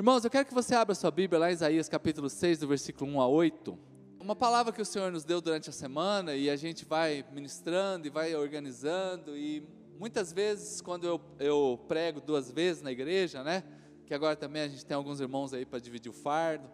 [0.00, 3.12] Irmãos, eu quero que você abra sua Bíblia lá em Isaías capítulo 6, do versículo
[3.12, 3.78] 1 a 8.
[4.18, 8.06] Uma palavra que o Senhor nos deu durante a semana e a gente vai ministrando
[8.06, 9.62] e vai organizando e
[9.98, 13.62] muitas vezes quando eu, eu prego duas vezes na igreja, né?
[14.06, 16.66] Que agora também a gente tem alguns irmãos aí para dividir o fardo.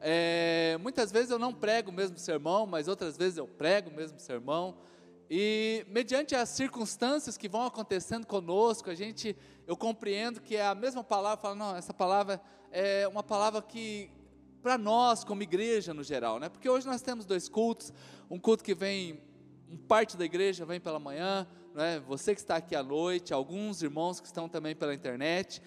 [0.00, 3.92] É, muitas vezes eu não prego o mesmo sermão, mas outras vezes eu prego o
[3.92, 4.78] mesmo sermão.
[5.28, 9.36] E mediante as circunstâncias que vão acontecendo conosco, a gente,
[9.66, 12.40] eu compreendo que é a mesma palavra, falo, não, essa palavra
[12.70, 14.10] é uma palavra que
[14.62, 16.48] para nós como igreja no geral, né?
[16.48, 17.92] Porque hoje nós temos dois cultos,
[18.30, 19.20] um culto que vem
[19.86, 22.00] parte da igreja vem pela manhã, né?
[22.06, 25.62] Você que está aqui à noite, alguns irmãos que estão também pela internet.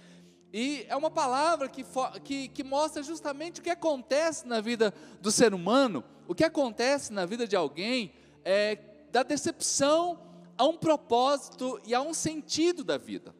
[0.54, 1.86] E é uma palavra que,
[2.24, 7.14] que, que mostra justamente o que acontece na vida do ser humano, o que acontece
[7.14, 8.78] na vida de alguém, é,
[9.12, 10.20] da decepção
[10.58, 13.34] a um propósito e a um sentido da vida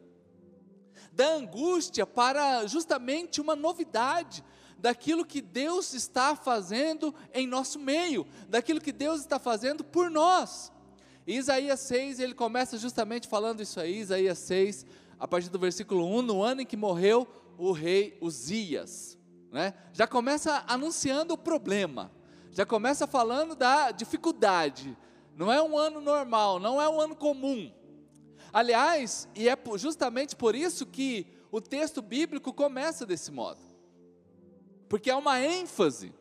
[1.12, 4.42] da angústia para justamente uma novidade
[4.78, 10.72] daquilo que Deus está fazendo em nosso meio, daquilo que Deus está fazendo por nós.
[11.24, 14.84] Isaías 6, ele começa justamente falando isso aí, Isaías 6,
[15.20, 19.16] a partir do versículo 1, no ano em que morreu o rei Uzias.
[19.52, 19.72] Né?
[19.92, 22.10] Já começa anunciando o problema,
[22.50, 24.96] já começa falando da dificuldade.
[25.36, 27.72] Não é um ano normal, não é um ano comum,
[28.52, 33.60] Aliás, e é justamente por isso que o texto bíblico começa desse modo.
[34.88, 36.12] Porque é uma ênfase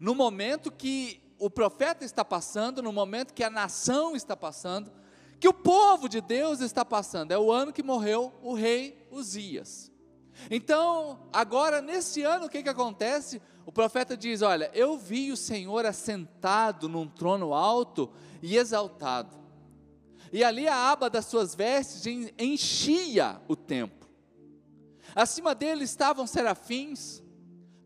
[0.00, 4.90] no momento que o profeta está passando, no momento que a nação está passando,
[5.38, 7.30] que o povo de Deus está passando.
[7.30, 9.92] É o ano que morreu o rei Uzias.
[10.50, 13.40] Então, agora nesse ano, o que, que acontece?
[13.64, 18.10] O profeta diz: Olha, eu vi o Senhor assentado num trono alto
[18.42, 19.45] e exaltado
[20.32, 24.08] e ali a aba das suas vestes enchia o templo.
[25.14, 27.22] Acima dele estavam serafins,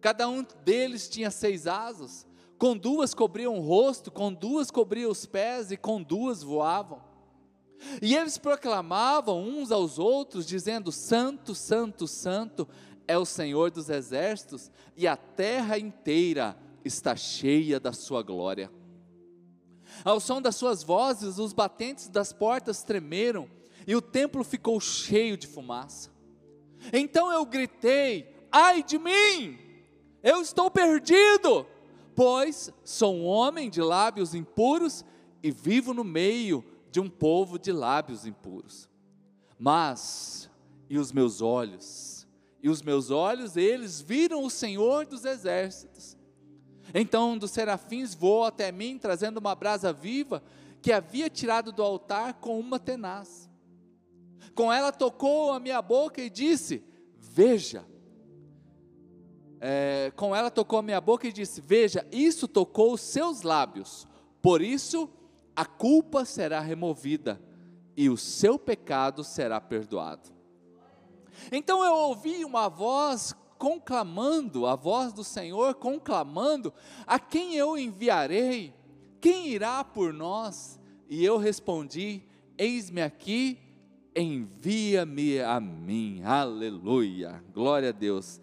[0.00, 2.27] cada um deles tinha seis asas,
[2.58, 7.02] com duas cobriam o rosto, com duas cobriam os pés e com duas voavam.
[8.02, 12.68] E eles proclamavam uns aos outros, dizendo: Santo, Santo, Santo
[13.08, 18.70] é o Senhor dos exércitos, e a terra inteira está cheia da sua glória.
[20.05, 23.48] Ao som das suas vozes, os batentes das portas tremeram
[23.86, 26.11] e o templo ficou cheio de fumaça.
[26.92, 29.58] Então eu gritei: Ai de mim!
[30.22, 31.66] Eu estou perdido,
[32.14, 35.05] pois sou um homem de lábios impuros
[35.42, 38.89] e vivo no meio de um povo de lábios impuros.
[39.58, 40.50] Mas,
[40.89, 42.27] e os meus olhos?
[42.62, 46.16] E os meus olhos, eles viram o Senhor dos exércitos.
[46.95, 50.42] Então um dos serafins voou até mim, trazendo uma brasa viva
[50.83, 53.48] que havia tirado do altar com uma tenaz.
[54.55, 56.83] Com ela tocou a minha boca e disse:
[57.17, 57.84] Veja.
[59.62, 64.08] É, com ela tocou a minha boca e disse: Veja, isso tocou os seus lábios,
[64.40, 65.08] por isso
[65.55, 67.40] a culpa será removida
[67.96, 70.30] e o seu pecado será perdoado.
[71.52, 76.72] Então eu ouvi uma voz conclamando, a voz do Senhor conclamando:
[77.06, 78.74] A quem eu enviarei?
[79.20, 80.80] Quem irá por nós?
[81.08, 82.22] E eu respondi:
[82.56, 83.58] Eis-me aqui,
[84.16, 86.22] envia-me a mim.
[86.24, 87.44] Aleluia.
[87.52, 88.40] Glória a Deus.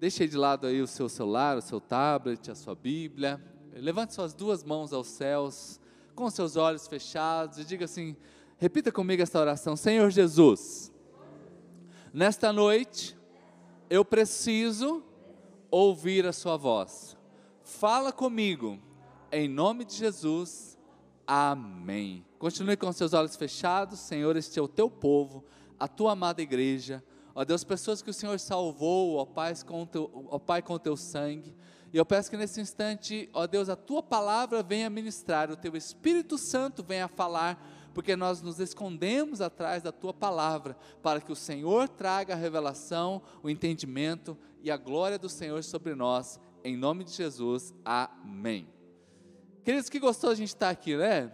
[0.00, 3.38] Deixe de lado aí o seu celular, o seu tablet, a sua Bíblia.
[3.74, 5.78] Levante suas duas mãos aos céus,
[6.14, 8.16] com seus olhos fechados, e diga assim:
[8.56, 9.76] repita comigo esta oração.
[9.76, 10.90] Senhor Jesus,
[12.10, 13.15] nesta noite,
[13.88, 15.02] eu preciso
[15.70, 17.16] ouvir a Sua voz.
[17.62, 18.78] Fala comigo,
[19.30, 20.78] em nome de Jesus,
[21.26, 22.24] amém.
[22.38, 25.44] Continue com seus olhos fechados, Senhor, este é o teu povo,
[25.78, 27.02] a tua amada igreja.
[27.34, 30.74] Ó Deus, pessoas que o Senhor salvou, ó Pai, com o teu, ó Pai, com
[30.74, 31.54] o teu sangue.
[31.92, 35.76] E eu peço que nesse instante, ó Deus, a tua palavra venha ministrar, o teu
[35.76, 37.62] Espírito Santo venha falar
[37.96, 43.22] porque nós nos escondemos atrás da tua palavra, para que o Senhor traga a revelação,
[43.42, 48.68] o entendimento e a glória do Senhor sobre nós, em nome de Jesus, amém.
[49.64, 51.32] Queridos, que gostoso a gente estar aqui, né?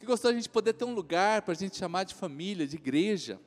[0.00, 2.74] Que gostoso a gente poder ter um lugar para a gente chamar de família, de
[2.74, 3.40] igreja,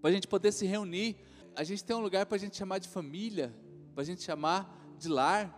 [0.00, 1.18] para a gente poder se reunir.
[1.54, 3.54] A gente tem um lugar para a gente chamar de família,
[3.94, 5.56] para a gente chamar de lar,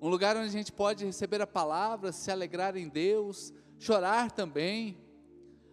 [0.00, 4.96] um lugar onde a gente pode receber a palavra, se alegrar em Deus, chorar também,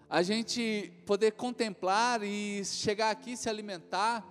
[0.09, 4.25] a gente poder contemplar e chegar aqui se alimentar,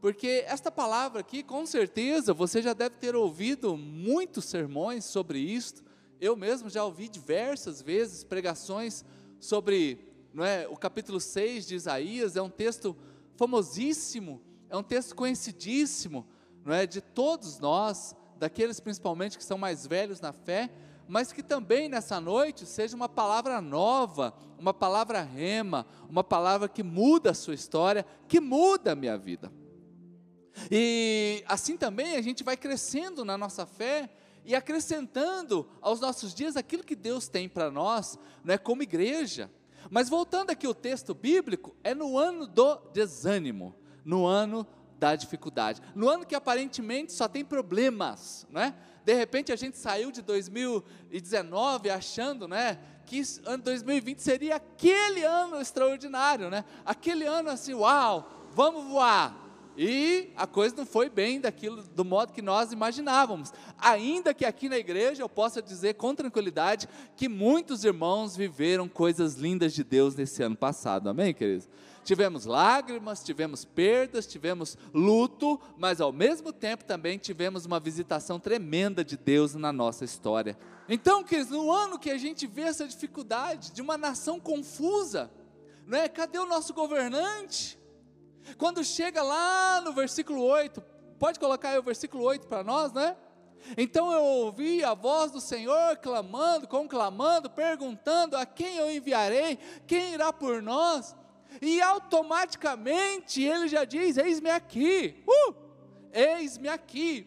[0.00, 5.84] porque esta palavra aqui, com certeza, você já deve ter ouvido muitos sermões sobre isto.
[6.20, 9.04] Eu mesmo já ouvi diversas vezes pregações
[9.38, 12.96] sobre, não é, o capítulo 6 de Isaías, é um texto
[13.36, 16.26] famosíssimo, é um texto conhecidíssimo,
[16.64, 20.70] não é, de todos nós, daqueles principalmente que são mais velhos na fé,
[21.10, 26.84] mas que também nessa noite seja uma palavra nova, uma palavra rema, uma palavra que
[26.84, 29.52] muda a sua história, que muda a minha vida.
[30.70, 34.08] E assim também a gente vai crescendo na nossa fé
[34.44, 39.50] e acrescentando aos nossos dias aquilo que Deus tem para nós, não é como igreja.
[39.90, 43.74] Mas voltando aqui ao texto bíblico, é no ano do desânimo,
[44.04, 44.64] no ano
[44.96, 48.76] da dificuldade, no ano que aparentemente só tem problemas, não é?
[49.10, 55.60] De repente a gente saiu de 2019 achando, né, que ano 2020 seria aquele ano
[55.60, 56.64] extraordinário, né?
[56.86, 59.36] Aquele ano assim, uau, vamos voar.
[59.76, 63.52] E a coisa não foi bem daquilo, do modo que nós imaginávamos.
[63.76, 69.34] Ainda que aqui na igreja eu possa dizer com tranquilidade que muitos irmãos viveram coisas
[69.34, 71.10] lindas de Deus nesse ano passado.
[71.10, 71.68] Amém, queridos?
[72.10, 79.04] Tivemos lágrimas, tivemos perdas, tivemos luto, mas ao mesmo tempo também tivemos uma visitação tremenda
[79.04, 80.58] de Deus na nossa história.
[80.88, 85.30] Então, queridos, no ano que a gente vê essa dificuldade de uma nação confusa,
[85.86, 86.08] não é?
[86.08, 87.78] Cadê o nosso governante?
[88.58, 90.82] Quando chega lá no versículo 8,
[91.16, 93.16] pode colocar aí o versículo 8 para nós, né?
[93.76, 99.60] Então eu ouvi a voz do Senhor clamando, conclamando, perguntando: a quem eu enviarei?
[99.86, 101.14] Quem irá por nós?
[101.60, 105.54] E automaticamente ele já diz: Eis-me aqui, uh,
[106.12, 107.26] eis-me aqui.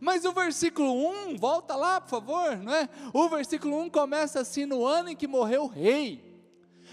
[0.00, 0.92] Mas o versículo
[1.30, 2.88] 1, volta lá, por favor, não é?
[3.12, 6.24] O versículo 1 começa assim: no ano em que morreu o rei.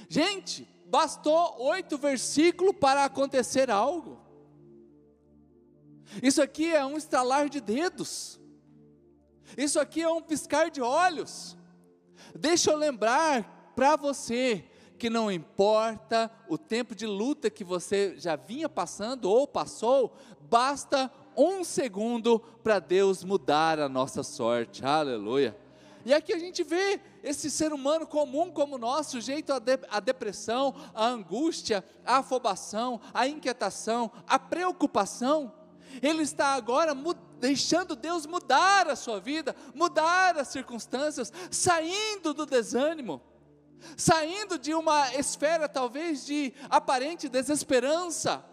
[0.08, 4.22] Gente, bastou oito versículos para acontecer algo.
[6.22, 8.40] Isso aqui é um estalar de dedos.
[9.58, 11.58] Isso aqui é um piscar de olhos.
[12.36, 14.64] Deixa eu lembrar para você
[15.04, 20.16] que não importa o tempo de luta que você já vinha passando ou passou,
[20.50, 24.86] basta um segundo para Deus mudar a nossa sorte.
[24.86, 25.60] Aleluia.
[26.06, 30.00] E aqui a gente vê esse ser humano comum como nós, sujeito à, de, à
[30.00, 35.52] depressão, à angústia, à afobação, à inquietação, à preocupação.
[36.02, 36.96] Ele está agora
[37.42, 43.22] deixando Deus mudar a sua vida, mudar as circunstâncias, saindo do desânimo
[43.98, 48.44] saindo de uma esfera talvez de aparente desesperança,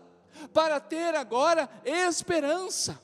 [0.53, 3.01] para ter agora esperança.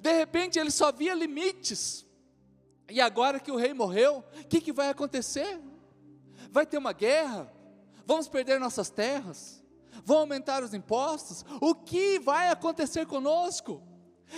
[0.00, 2.06] De repente ele só via limites,
[2.88, 5.60] e agora que o rei morreu, o que, que vai acontecer?
[6.50, 7.52] Vai ter uma guerra?
[8.06, 9.62] Vamos perder nossas terras?
[10.04, 11.44] Vão aumentar os impostos?
[11.60, 13.82] O que vai acontecer conosco?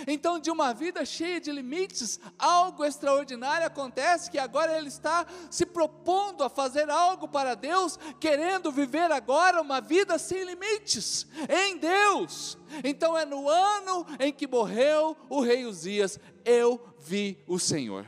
[0.07, 5.65] Então, de uma vida cheia de limites, algo extraordinário acontece que agora ele está se
[5.65, 12.57] propondo a fazer algo para Deus, querendo viver agora uma vida sem limites em Deus.
[12.83, 18.05] Então, é no ano em que morreu o rei Uzias, eu vi o Senhor.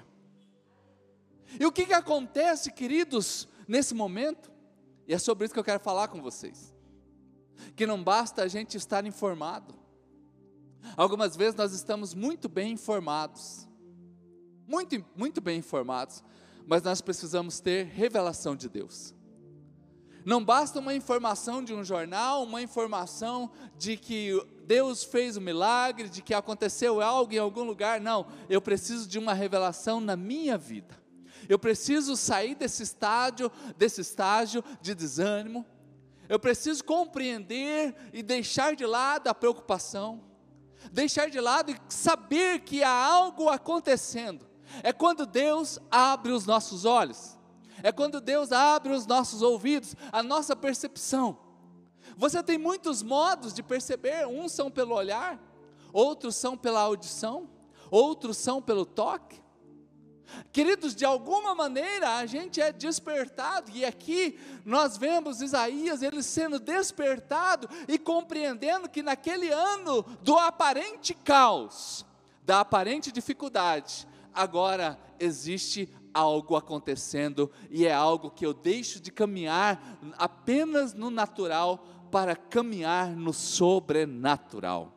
[1.60, 4.52] E o que, que acontece, queridos, nesse momento?
[5.08, 6.74] E é sobre isso que eu quero falar com vocês.
[7.76, 9.81] Que não basta a gente estar informado
[10.96, 13.68] Algumas vezes nós estamos muito bem informados,
[14.68, 16.24] muito, muito bem informados,
[16.66, 19.14] mas nós precisamos ter revelação de Deus.
[20.24, 26.10] Não basta uma informação de um jornal, uma informação de que Deus fez um milagre,
[26.10, 28.00] de que aconteceu algo em algum lugar.
[28.00, 30.96] Não, eu preciso de uma revelação na minha vida.
[31.50, 35.66] Eu preciso sair desse estágio, desse estágio de desânimo.
[36.30, 40.31] Eu preciso compreender e deixar de lado a preocupação
[40.92, 44.46] deixar de lado e saber que há algo acontecendo.
[44.84, 47.38] É quando Deus abre os nossos olhos,
[47.84, 51.38] é quando Deus abre os nossos ouvidos, a nossa percepção.
[52.16, 55.40] Você tem muitos modos de perceber, uns são pelo olhar,
[55.92, 57.50] outros são pela audição,
[57.90, 59.41] outros são pelo toque,
[60.52, 66.60] Queridos, de alguma maneira a gente é despertado, e aqui nós vemos Isaías ele sendo
[66.60, 72.06] despertado e compreendendo que naquele ano do aparente caos,
[72.46, 80.00] da aparente dificuldade, agora existe algo acontecendo e é algo que eu deixo de caminhar
[80.18, 84.94] apenas no natural para caminhar no sobrenatural.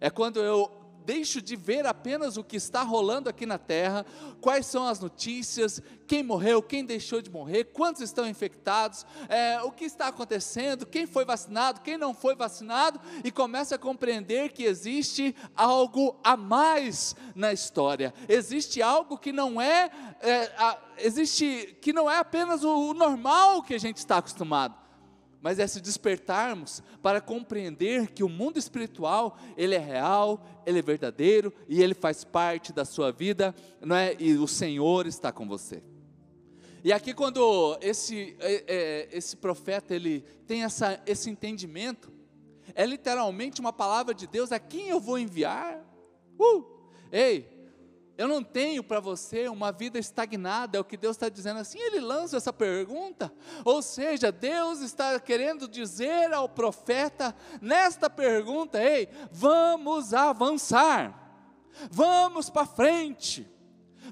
[0.00, 4.04] É quando eu deixo de ver apenas o que está rolando aqui na terra,
[4.40, 9.70] quais são as notícias, quem morreu, quem deixou de morrer, quantos estão infectados, é, o
[9.70, 14.64] que está acontecendo, quem foi vacinado, quem não foi vacinado, e começa a compreender que
[14.64, 19.90] existe algo a mais na história, existe algo que não é,
[20.20, 24.89] é a, existe que não é apenas o, o normal que a gente está acostumado.
[25.42, 30.82] Mas é se despertarmos para compreender que o mundo espiritual, ele é real, ele é
[30.82, 34.14] verdadeiro e ele faz parte da sua vida, não é?
[34.18, 35.82] E o Senhor está com você.
[36.82, 42.10] E aqui quando esse, é, é, esse profeta ele tem essa, esse entendimento,
[42.74, 45.84] é literalmente uma palavra de Deus, a quem eu vou enviar?
[46.38, 46.64] Uh!
[47.12, 47.59] Ei,
[48.20, 51.78] eu não tenho para você uma vida estagnada, é o que Deus está dizendo assim.
[51.78, 53.32] Ele lança essa pergunta,
[53.64, 61.18] ou seja, Deus está querendo dizer ao profeta nesta pergunta: ei, vamos avançar,
[61.90, 63.50] vamos para frente.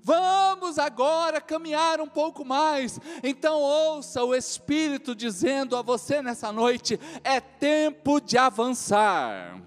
[0.03, 2.99] Vamos agora caminhar um pouco mais.
[3.23, 9.61] Então ouça o Espírito dizendo a você nessa noite: é tempo de avançar.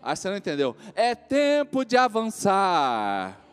[0.00, 0.74] Ah, você não entendeu?
[0.94, 3.45] É tempo de avançar.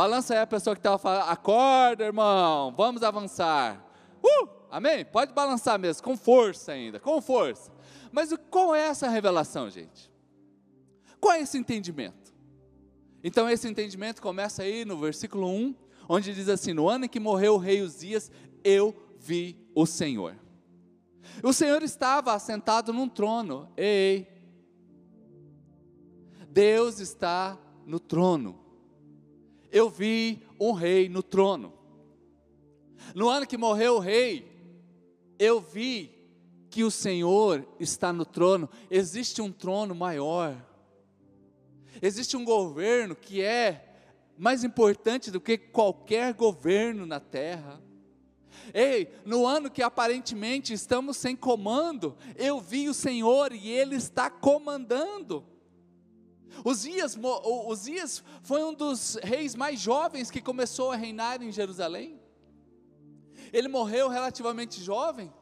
[0.00, 3.84] Balança aí a pessoa que estava falando, acorda, irmão, vamos avançar.
[4.24, 5.04] Uh, amém?
[5.04, 7.70] Pode balançar mesmo, com força ainda, com força.
[8.10, 10.10] Mas qual é essa revelação, gente?
[11.20, 12.32] Qual é esse entendimento?
[13.22, 15.74] Então, esse entendimento começa aí no versículo 1,
[16.08, 18.32] onde diz assim: No ano em que morreu o rei Uzias,
[18.64, 20.34] eu vi o Senhor.
[21.42, 23.70] O Senhor estava assentado num trono.
[23.76, 24.26] Ei,
[26.48, 28.69] Deus está no trono
[29.70, 31.72] eu vi um rei no trono.
[33.14, 34.50] No ano que morreu o rei,
[35.38, 36.14] eu vi
[36.70, 38.68] que o Senhor está no trono.
[38.90, 40.56] Existe um trono maior.
[42.00, 43.90] Existe um governo que é
[44.38, 47.82] mais importante do que qualquer governo na terra.
[48.72, 54.30] Ei, no ano que aparentemente estamos sem comando, eu vi o Senhor e Ele está
[54.30, 55.44] comandando.
[56.64, 57.16] Uzias,
[57.66, 62.20] Uzias foi um dos reis mais jovens que começou a reinar em Jerusalém.
[63.52, 65.32] Ele morreu relativamente jovem.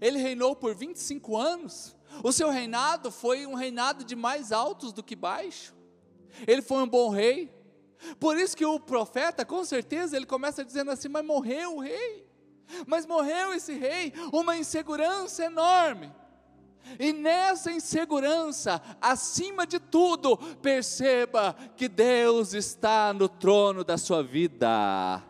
[0.00, 1.96] Ele reinou por 25 anos.
[2.22, 5.74] O seu reinado foi um reinado de mais altos do que baixo.
[6.46, 7.52] Ele foi um bom rei.
[8.20, 12.26] Por isso que o profeta, com certeza, ele começa dizendo assim: Mas morreu o rei.
[12.86, 16.12] Mas morreu esse rei, uma insegurança enorme.
[16.98, 25.22] E nessa insegurança, acima de tudo, perceba que Deus está no trono da sua vida.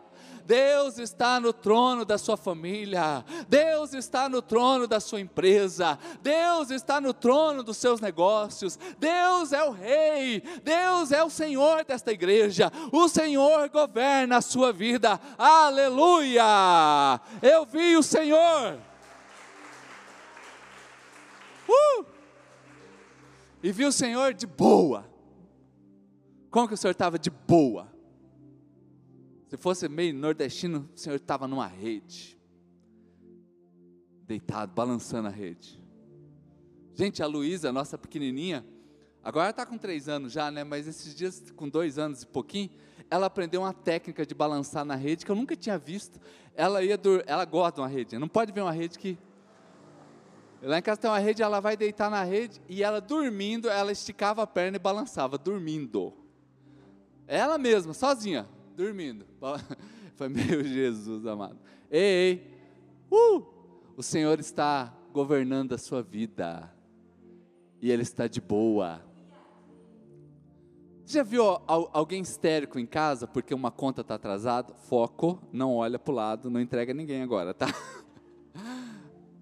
[0.49, 6.71] Deus está no trono da sua família, Deus está no trono da sua empresa, Deus
[6.71, 12.11] está no trono dos seus negócios, Deus é o Rei, Deus é o Senhor desta
[12.11, 17.21] igreja, o Senhor governa a sua vida, aleluia!
[17.43, 18.88] Eu vi o Senhor.
[21.69, 22.05] Uh!
[23.61, 25.05] E viu o Senhor de boa.
[26.49, 27.87] Como que o Senhor estava de boa?
[29.47, 32.39] Se fosse meio nordestino, o Senhor estava numa rede,
[34.25, 35.83] deitado, balançando a rede.
[36.93, 38.65] Gente, a Luísa, nossa pequenininha,
[39.23, 40.63] agora está com três anos já, né?
[40.63, 42.69] Mas esses dias, com dois anos e pouquinho,
[43.09, 46.19] ela aprendeu uma técnica de balançar na rede que eu nunca tinha visto.
[46.53, 48.17] Ela ia, ela gosta de uma rede.
[48.17, 49.17] Não pode ver uma rede que
[50.61, 53.91] Lá em casa tem uma rede, ela vai deitar na rede e ela dormindo, ela
[53.91, 56.13] esticava a perna e balançava, dormindo.
[57.27, 59.25] Ela mesma, sozinha, dormindo.
[60.15, 61.57] Foi meu Jesus amado.
[61.89, 62.59] Ei, ei,
[63.11, 63.43] uh,
[63.95, 66.73] o Senhor está governando a sua vida
[67.81, 69.01] e Ele está de boa.
[71.05, 74.73] Já viu alguém histérico em casa porque uma conta está atrasada?
[74.73, 77.67] Foco, não olha para o lado, não entrega ninguém agora, tá?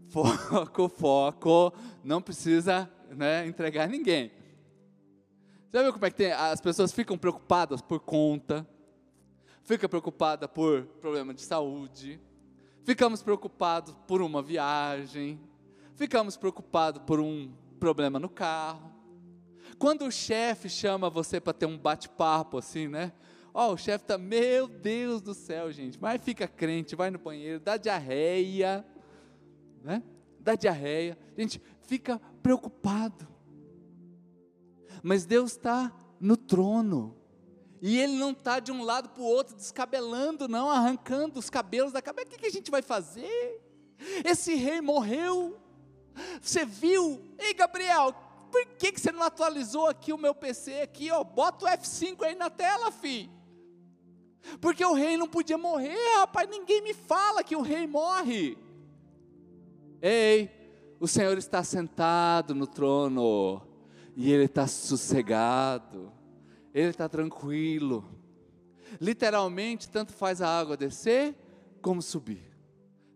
[0.09, 1.73] foco, foco,
[2.03, 4.31] não precisa né, entregar ninguém.
[5.73, 6.31] Já viu como é que tem?
[6.31, 8.65] As pessoas ficam preocupadas por conta,
[9.63, 12.19] fica preocupada por problema de saúde,
[12.83, 15.39] ficamos preocupados por uma viagem,
[15.95, 18.91] ficamos preocupados por um problema no carro.
[19.77, 23.11] Quando o chefe chama você para ter um bate-papo assim, né?
[23.53, 27.19] Ó, oh, o chefe tá, meu Deus do céu, gente, mas fica crente, vai no
[27.19, 28.85] banheiro, dá diarreia,
[29.83, 30.03] né?
[30.39, 33.27] Dá diarreia, a gente fica preocupado.
[35.03, 37.15] Mas Deus está no trono.
[37.81, 41.93] E Ele não está de um lado para o outro descabelando, não, arrancando os cabelos
[41.93, 42.27] da cabeça.
[42.27, 43.61] O que, que a gente vai fazer?
[44.25, 45.59] Esse rei morreu.
[46.41, 47.21] Você viu?
[47.37, 48.13] Ei, Gabriel,
[48.51, 51.23] por que, que você não atualizou aqui o meu PC aqui, ó?
[51.23, 53.29] Bota o F5 aí na tela, fi.
[54.59, 56.49] Porque o rei não podia morrer, rapaz.
[56.49, 58.57] Ninguém me fala que o rei morre.
[60.01, 60.49] Ei,
[60.99, 63.61] o Senhor está sentado no trono
[64.15, 66.11] e Ele está sossegado,
[66.73, 68.03] Ele está tranquilo.
[68.99, 71.35] Literalmente, tanto faz a água descer
[71.81, 72.55] como subir.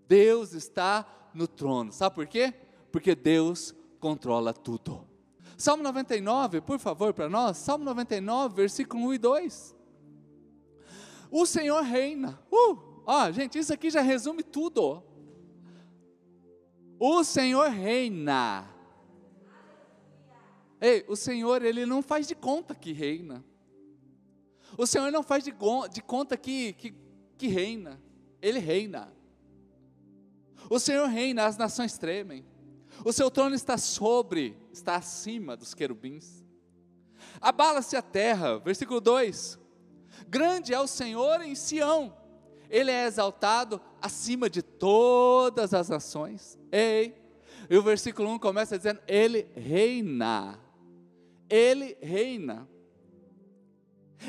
[0.08, 1.92] Deus está no trono.
[1.92, 2.54] Sabe por quê?
[2.92, 5.08] Porque Deus controla tudo.
[5.58, 7.58] Salmo 99, por favor, para nós.
[7.58, 9.76] Salmo 99, versículo 1 e 2.
[11.30, 12.40] O Senhor reina.
[12.52, 15.04] Uh, ó, gente, isso aqui já resume tudo.
[17.04, 18.64] O Senhor reina.
[20.80, 23.44] Ei, o Senhor, ele não faz de conta que reina.
[24.78, 25.52] O Senhor não faz de,
[25.92, 26.94] de conta que, que,
[27.40, 28.00] que reina.
[28.40, 29.12] Ele reina.
[30.70, 32.46] O Senhor reina, as nações tremem.
[33.04, 36.46] O seu trono está sobre, está acima dos querubins.
[37.42, 39.58] Abala-se a terra, versículo 2.
[40.28, 42.16] Grande é o Senhor em Sião,
[42.72, 46.58] ele é exaltado acima de todas as nações.
[46.72, 47.22] Ei,
[47.70, 50.58] e o versículo 1 começa dizendo: Ele reina.
[51.50, 52.68] Ele reina.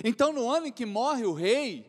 [0.02, 1.88] Então, no ano em que morre o rei,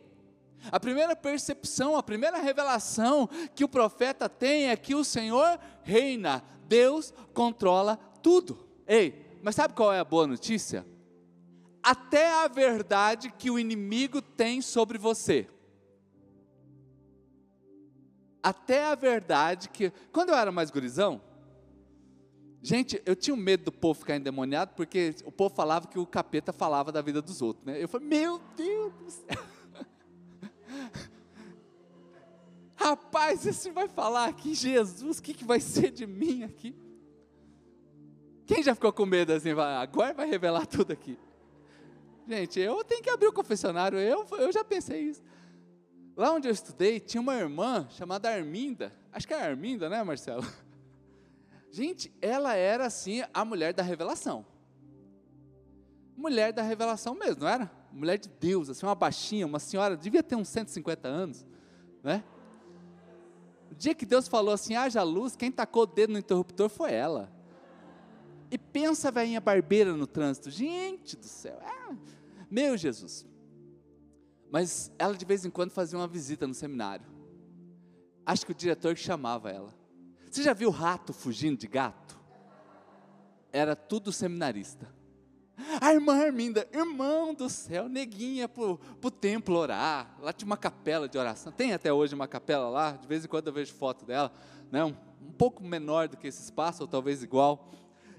[0.72, 6.44] a primeira percepção, a primeira revelação que o profeta tem é que o Senhor reina,
[6.68, 8.68] Deus controla tudo.
[8.88, 10.86] Ei, mas sabe qual é a boa notícia?
[11.82, 15.50] Até a verdade que o inimigo tem sobre você.
[18.44, 19.92] Até a verdade que.
[20.12, 21.22] Quando eu era mais gurizão,
[22.66, 26.06] Gente, eu tinha um medo do povo ficar endemoniado, porque o povo falava que o
[26.06, 27.84] capeta falava da vida dos outros, né?
[27.84, 29.44] Eu falei, meu Deus do céu.
[32.74, 36.74] Rapaz, esse vai falar aqui, Jesus, o que, que vai ser de mim aqui?
[38.46, 41.20] Quem já ficou com medo assim, agora vai revelar tudo aqui?
[42.26, 45.22] Gente, eu tenho que abrir o confessionário, eu, eu já pensei isso.
[46.16, 50.46] Lá onde eu estudei, tinha uma irmã chamada Arminda, acho que é Arminda, né, Marcelo?
[51.72, 54.46] Gente, ela era assim a mulher da revelação.
[56.16, 57.72] Mulher da revelação mesmo, não era?
[57.92, 61.46] Mulher de Deus, assim, uma baixinha, uma senhora, devia ter uns 150 anos,
[62.04, 62.24] né?
[63.72, 66.94] O dia que Deus falou assim, haja luz, quem tacou o dedo no interruptor foi
[66.94, 67.32] ela.
[68.52, 71.96] E pensa a velhinha barbeira no trânsito, gente do céu, é,
[72.52, 73.26] meu Jesus.
[74.54, 77.08] Mas ela de vez em quando fazia uma visita no seminário.
[78.24, 79.74] Acho que o diretor chamava ela.
[80.30, 82.22] Você já viu rato fugindo de gato?
[83.52, 84.88] Era tudo seminarista.
[85.82, 90.16] A irmã Arminda, irmão do céu, neguinha pro, pro templo orar.
[90.22, 91.52] Lá tinha uma capela de oração.
[91.52, 94.32] Tem até hoje uma capela lá, de vez em quando eu vejo foto dela,
[94.72, 94.86] né?
[94.86, 97.72] um, um pouco menor do que esse espaço, ou talvez igual.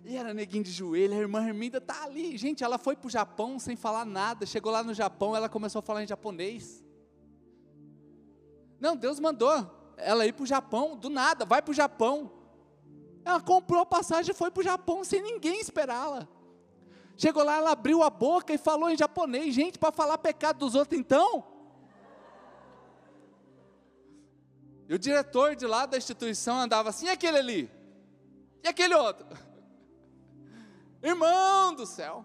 [0.05, 2.37] E era neguinho de joelho, a irmã Arminda tá ali.
[2.37, 4.45] Gente, ela foi para o Japão sem falar nada.
[4.45, 6.85] Chegou lá no Japão, ela começou a falar em japonês.
[8.79, 9.51] Não, Deus mandou
[9.97, 12.31] ela ir para o Japão, do nada, vai para o Japão.
[13.25, 16.29] Ela comprou a passagem e foi para o Japão sem ninguém esperá-la.
[17.17, 19.55] Chegou lá, ela abriu a boca e falou em japonês.
[19.55, 21.45] Gente, para falar pecado dos outros então?
[24.87, 27.71] E o diretor de lá da instituição andava assim, e aquele ali?
[28.63, 29.27] E aquele outro?
[31.05, 32.25] Irmão do céu.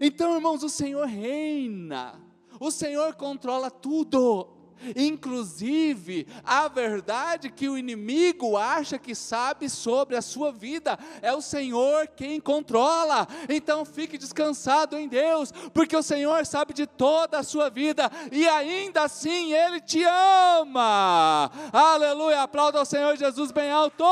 [0.00, 2.20] Então, irmãos, o Senhor reina.
[2.60, 4.56] O Senhor controla tudo
[4.94, 11.40] inclusive a verdade que o inimigo acha que sabe sobre a sua vida, é o
[11.40, 13.26] Senhor quem controla.
[13.48, 18.46] Então fique descansado em Deus, porque o Senhor sabe de toda a sua vida e
[18.48, 21.50] ainda assim Ele te ama.
[21.72, 22.42] Aleluia!
[22.42, 24.04] Aplauda ao Senhor Jesus bem alto.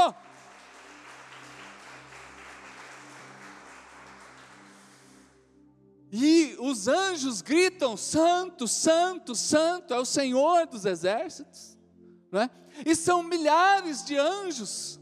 [6.16, 11.77] E os anjos gritam: Santo, Santo, Santo é o Senhor dos exércitos,
[12.31, 12.50] não é?
[12.87, 15.00] E são milhares de anjos,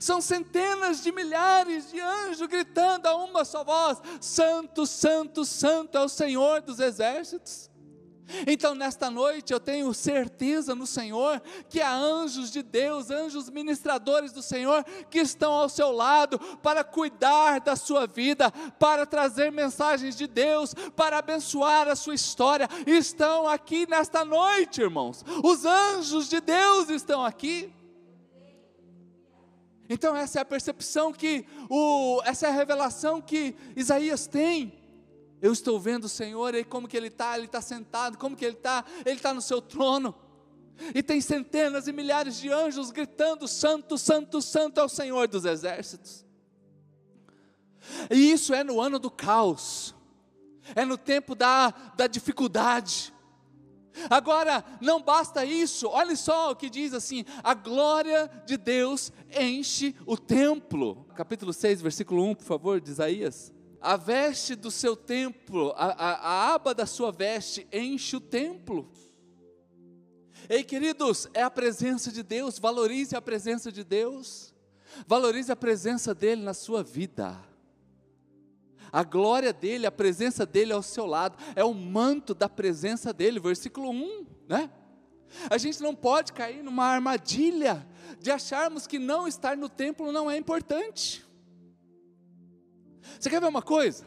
[0.00, 6.04] são centenas de milhares de anjos gritando a uma só voz: Santo, Santo, Santo é
[6.04, 7.70] o Senhor dos exércitos.
[8.46, 14.32] Então, nesta noite, eu tenho certeza no Senhor que há anjos de Deus, anjos ministradores
[14.32, 20.16] do Senhor, que estão ao seu lado para cuidar da sua vida, para trazer mensagens
[20.16, 22.68] de Deus, para abençoar a sua história.
[22.86, 25.24] Estão aqui nesta noite, irmãos.
[25.44, 27.72] Os anjos de Deus estão aqui.
[29.88, 34.85] Então, essa é a percepção que, o, essa é a revelação que Isaías tem
[35.40, 38.44] eu estou vendo o Senhor e como que Ele está, Ele está sentado, como que
[38.44, 40.14] Ele está, Ele está no seu trono.
[40.94, 45.44] E tem centenas e milhares de anjos gritando: Santo, Santo, Santo é o Senhor dos
[45.44, 46.24] exércitos.
[48.10, 49.94] E isso é no ano do caos,
[50.74, 53.12] é no tempo da, da dificuldade.
[54.10, 59.94] Agora, não basta isso, olha só o que diz assim: a glória de Deus enche
[60.04, 61.06] o templo.
[61.14, 63.55] Capítulo 6, versículo 1, por favor, de Isaías
[63.86, 68.90] a veste do seu templo, a, a, a aba da sua veste enche o templo.
[70.48, 74.54] Ei, queridos, é a presença de Deus, valorize a presença de Deus.
[75.06, 77.36] Valorize a presença dele na sua vida.
[78.92, 83.40] A glória dele, a presença dele ao seu lado, é o manto da presença dele,
[83.40, 84.70] versículo 1, né?
[85.50, 87.86] A gente não pode cair numa armadilha
[88.20, 91.25] de acharmos que não estar no templo não é importante.
[93.18, 94.04] Você quer ver uma coisa?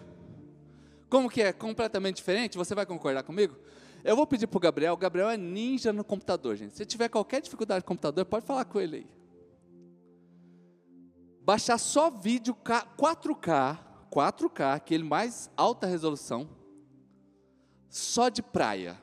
[1.10, 2.58] Como que é completamente diferente?
[2.58, 3.56] Você vai concordar comigo?
[4.04, 6.76] Eu vou pedir para o Gabriel, o Gabriel é ninja no computador, gente.
[6.76, 9.08] Se tiver qualquer dificuldade no computador, pode falar com ele aí.
[11.42, 13.80] Baixar só vídeo 4K,
[14.12, 16.50] 4K, aquele mais alta resolução,
[17.90, 18.98] só de praia.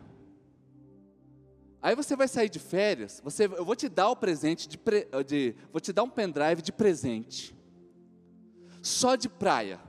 [1.83, 4.79] Aí você vai sair de férias, você, eu vou te dar o presente de,
[5.27, 7.55] de vou te dar um pendrive de presente,
[8.81, 9.81] só de praia.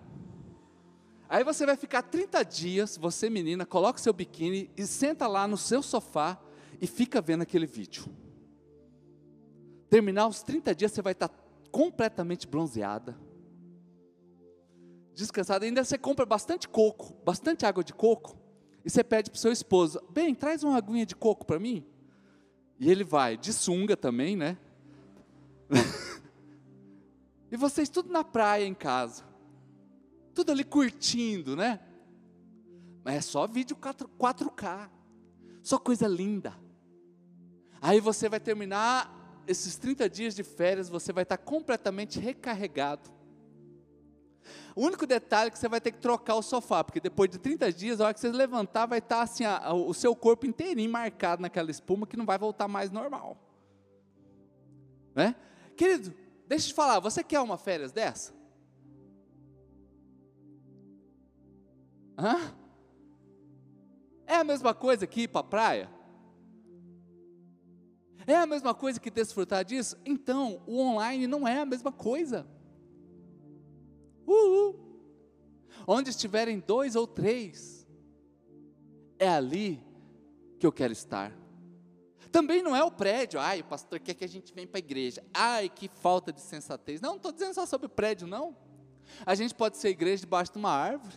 [1.30, 5.58] Aí você vai ficar 30 dias, você menina, coloca seu biquíni e senta lá no
[5.58, 6.40] seu sofá
[6.82, 8.06] e fica vendo aquele vídeo.
[9.90, 11.30] Terminar os 30 dias, você vai estar
[11.70, 13.18] completamente bronzeada,
[15.14, 15.66] descansada.
[15.66, 18.38] Ainda você compra bastante coco, bastante água de coco,
[18.86, 21.86] e você pede para o seu esposo: bem, traz uma aguinha de coco para mim.
[22.80, 24.58] E ele vai, de sunga também, né?
[27.52, 29.27] e vocês tudo na praia em casa
[30.38, 31.80] tudo ali curtindo, né?
[33.04, 34.88] Mas é só vídeo 4K,
[35.64, 36.54] só coisa linda.
[37.82, 43.10] Aí você vai terminar esses 30 dias de férias, você vai estar completamente recarregado.
[44.76, 47.40] O único detalhe é que você vai ter que trocar o sofá, porque depois de
[47.40, 50.92] 30 dias, a hora que você levantar, vai estar assim, a, o seu corpo inteirinho
[50.92, 53.36] marcado naquela espuma que não vai voltar mais normal.
[55.16, 55.36] Né?
[55.76, 56.14] Querido,
[56.48, 58.37] deixa eu te falar, você quer uma férias dessa?
[62.18, 62.54] Hã?
[64.26, 65.90] É a mesma coisa que ir para a praia?
[68.26, 69.96] É a mesma coisa que desfrutar disso?
[70.06, 72.46] Então, o online não é a mesma coisa.
[74.26, 74.78] Uhul.
[75.88, 77.88] Onde estiverem dois ou três,
[79.18, 79.82] é ali
[80.60, 81.32] que eu quero estar.
[82.30, 84.80] Também não é o prédio, ai, o pastor quer que a gente venha para a
[84.80, 85.24] igreja.
[85.34, 87.00] Ai, que falta de sensatez.
[87.00, 88.58] Não, não estou dizendo só sobre o prédio, não.
[89.26, 91.16] A gente pode ser igreja debaixo de uma árvore.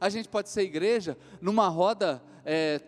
[0.00, 2.80] A gente pode ser igreja numa roda é,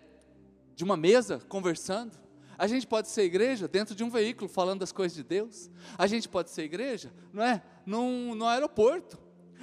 [0.74, 2.18] de uma mesa, conversando.
[2.56, 5.70] A gente pode ser igreja dentro de um veículo, falando das coisas de Deus.
[5.96, 7.62] A gente pode ser igreja, não é?
[7.86, 9.18] Num, no aeroporto.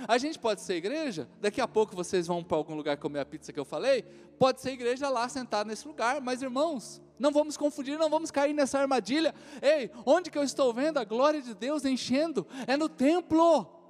[0.07, 3.25] A gente pode ser igreja, daqui a pouco vocês vão para algum lugar comer a
[3.25, 4.03] pizza que eu falei,
[4.37, 8.53] pode ser igreja lá sentado nesse lugar, mas irmãos, não vamos confundir, não vamos cair
[8.53, 9.33] nessa armadilha.
[9.61, 12.45] Ei, onde que eu estou vendo a glória de Deus enchendo?
[12.67, 13.84] É no templo.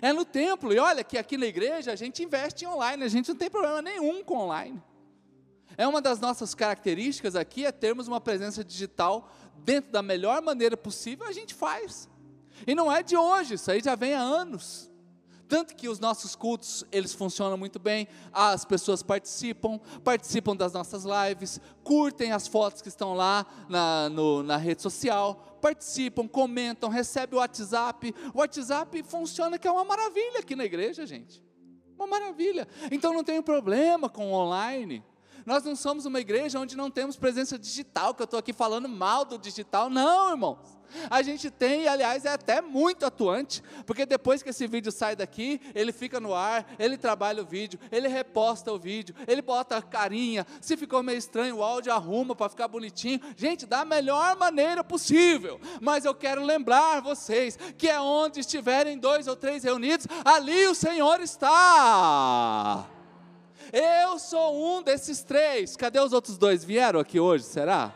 [0.00, 0.72] É no templo.
[0.72, 3.50] E olha que aqui na igreja a gente investe em online, a gente não tem
[3.50, 4.82] problema nenhum com online.
[5.76, 10.76] É uma das nossas características aqui é termos uma presença digital dentro da melhor maneira
[10.76, 12.08] possível, a gente faz.
[12.66, 14.89] E não é de hoje, isso aí já vem há anos.
[15.50, 21.02] Tanto que os nossos cultos, eles funcionam muito bem, as pessoas participam, participam das nossas
[21.02, 27.36] lives, curtem as fotos que estão lá na, no, na rede social, participam, comentam, recebem
[27.36, 28.14] o WhatsApp.
[28.32, 31.42] O WhatsApp funciona que é uma maravilha aqui na igreja, gente.
[31.96, 32.68] Uma maravilha.
[32.88, 35.02] Então não tem problema com o online.
[35.44, 38.88] Nós não somos uma igreja onde não temos presença digital, que eu estou aqui falando
[38.88, 39.90] mal do digital.
[39.90, 40.80] Não, irmãos.
[41.08, 45.14] A gente tem, e aliás, é até muito atuante, porque depois que esse vídeo sai
[45.14, 49.76] daqui, ele fica no ar, ele trabalha o vídeo, ele reposta o vídeo, ele bota
[49.76, 53.20] a carinha, se ficou meio estranho o áudio, arruma para ficar bonitinho.
[53.36, 55.60] Gente, da melhor maneira possível.
[55.80, 60.74] Mas eu quero lembrar vocês que é onde estiverem dois ou três reunidos, ali o
[60.74, 62.99] Senhor está.
[63.72, 65.76] Eu sou um desses três.
[65.76, 66.64] Cadê os outros dois?
[66.64, 67.94] Vieram aqui hoje, será?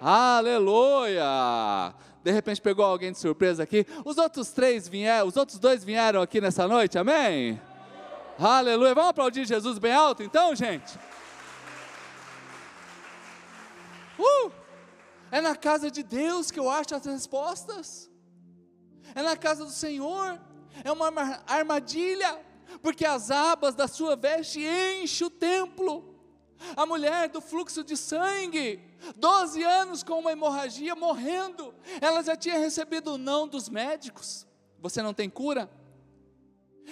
[0.00, 1.94] Aleluia!
[2.22, 3.86] De repente pegou alguém de surpresa aqui.
[4.04, 7.60] Os outros três vieram, os outros dois vieram aqui nessa noite, amém?
[8.38, 8.94] Aleluia!
[8.94, 10.98] Vamos aplaudir Jesus bem alto então, gente?
[14.18, 14.50] Uh!
[15.30, 18.10] É na casa de Deus que eu acho as respostas.
[19.14, 20.40] É na casa do Senhor.
[20.82, 21.12] É uma
[21.46, 22.38] armadilha,
[22.82, 26.14] porque as abas da sua veste enchem o templo
[26.76, 28.80] a mulher do fluxo de sangue,
[29.16, 34.46] 12 anos com uma hemorragia, morrendo, ela já tinha recebido o não dos médicos:
[34.80, 35.70] você não tem cura.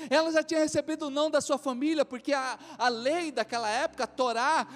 [0.09, 4.05] Ela já tinha recebido o não da sua família, porque a, a lei daquela época,
[4.05, 4.67] a Torá,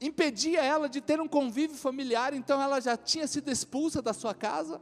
[0.00, 4.34] impedia ela de ter um convívio familiar, então ela já tinha sido expulsa da sua
[4.34, 4.80] casa.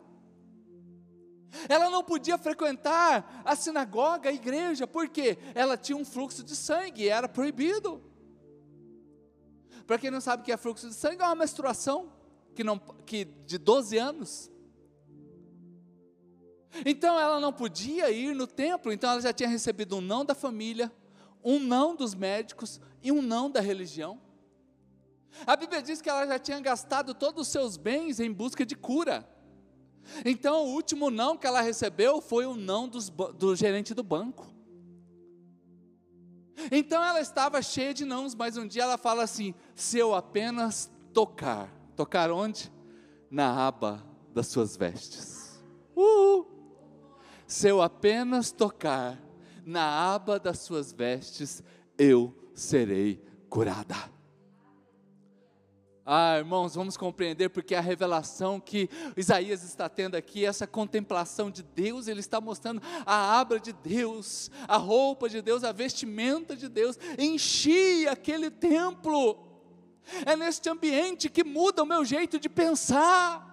[1.68, 7.08] Ela não podia frequentar a sinagoga, a igreja, porque ela tinha um fluxo de sangue,
[7.08, 8.02] era proibido.
[9.86, 12.12] Para quem não sabe o que é fluxo de sangue, é uma menstruação
[12.54, 14.50] que não, que de 12 anos.
[16.84, 20.34] Então ela não podia ir no templo, então ela já tinha recebido um não da
[20.34, 20.92] família,
[21.42, 24.20] um não dos médicos e um não da religião.
[25.46, 28.76] A Bíblia diz que ela já tinha gastado todos os seus bens em busca de
[28.76, 29.28] cura.
[30.24, 34.48] Então o último não que ela recebeu foi o não dos, do gerente do banco.
[36.70, 40.90] Então ela estava cheia de nãos, mas um dia ela fala assim: se eu apenas
[41.12, 42.70] tocar, tocar onde?
[43.30, 45.60] Na aba das suas vestes.
[45.96, 46.44] Uh!
[47.46, 49.18] Se eu apenas tocar
[49.64, 51.62] na aba das suas vestes,
[51.98, 53.96] eu serei curada.
[56.12, 61.62] Ah, irmãos, vamos compreender porque a revelação que Isaías está tendo aqui, essa contemplação de
[61.62, 66.68] Deus, ele está mostrando a abra de Deus, a roupa de Deus, a vestimenta de
[66.68, 69.38] Deus, enchia aquele templo.
[70.27, 73.46] É neste ambiente que muda o meu jeito de pensar,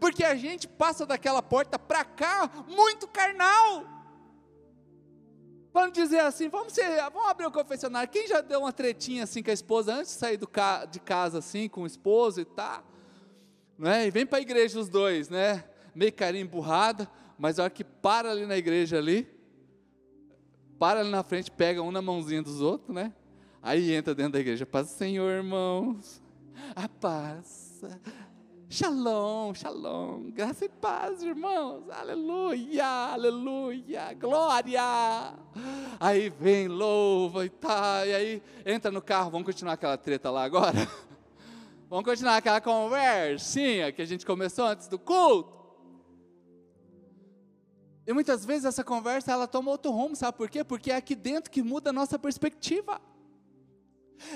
[0.00, 3.93] porque a gente passa daquela porta para cá muito carnal.
[5.74, 8.08] Vamos dizer assim, vamos, ser, vamos abrir o confessionário.
[8.08, 11.38] Quem já deu uma tretinha assim com a esposa antes de sair ca, de casa
[11.38, 12.80] assim com o esposo e tá?
[13.76, 14.06] Né?
[14.06, 15.64] E vem para a igreja os dois, né?
[15.92, 19.28] Meio carinho emburrada, mas a hora que para ali na igreja ali,
[20.78, 23.12] para ali na frente, pega um na mãozinha dos outros, né?
[23.60, 26.22] Aí entra dentro da igreja, paz Senhor, irmãos.
[26.76, 27.82] A paz.
[28.68, 34.82] Shalom, shalom, graça e paz, irmãos, aleluia, aleluia, glória.
[36.00, 40.44] Aí vem, louva e tá, e aí entra no carro, vamos continuar aquela treta lá
[40.44, 40.72] agora?
[41.88, 45.54] Vamos continuar aquela conversinha que a gente começou antes do culto?
[48.04, 50.64] E muitas vezes essa conversa ela toma outro rumo, sabe por quê?
[50.64, 53.00] Porque é aqui dentro que muda a nossa perspectiva.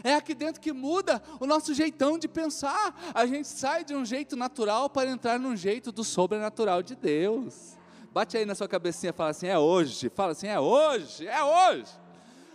[0.03, 3.13] É aqui dentro que muda o nosso jeitão de pensar.
[3.15, 7.77] A gente sai de um jeito natural para entrar num jeito do sobrenatural de Deus.
[8.13, 10.09] Bate aí na sua cabecinha fala assim: é hoje.
[10.09, 11.91] Fala assim: é hoje, é hoje.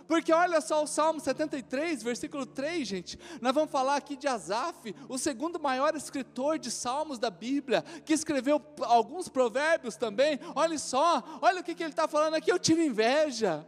[0.06, 3.18] Porque olha só o Salmo 73, versículo 3, gente.
[3.40, 8.12] Nós vamos falar aqui de Asaf, o segundo maior escritor de salmos da Bíblia, que
[8.12, 10.38] escreveu alguns provérbios também.
[10.54, 12.52] Olha só, olha o que, que ele está falando aqui.
[12.52, 13.66] Eu tive inveja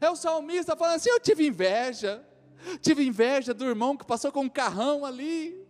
[0.00, 2.24] é o salmista falando assim: Eu tive inveja,
[2.80, 5.66] tive inveja do irmão que passou com um carrão ali.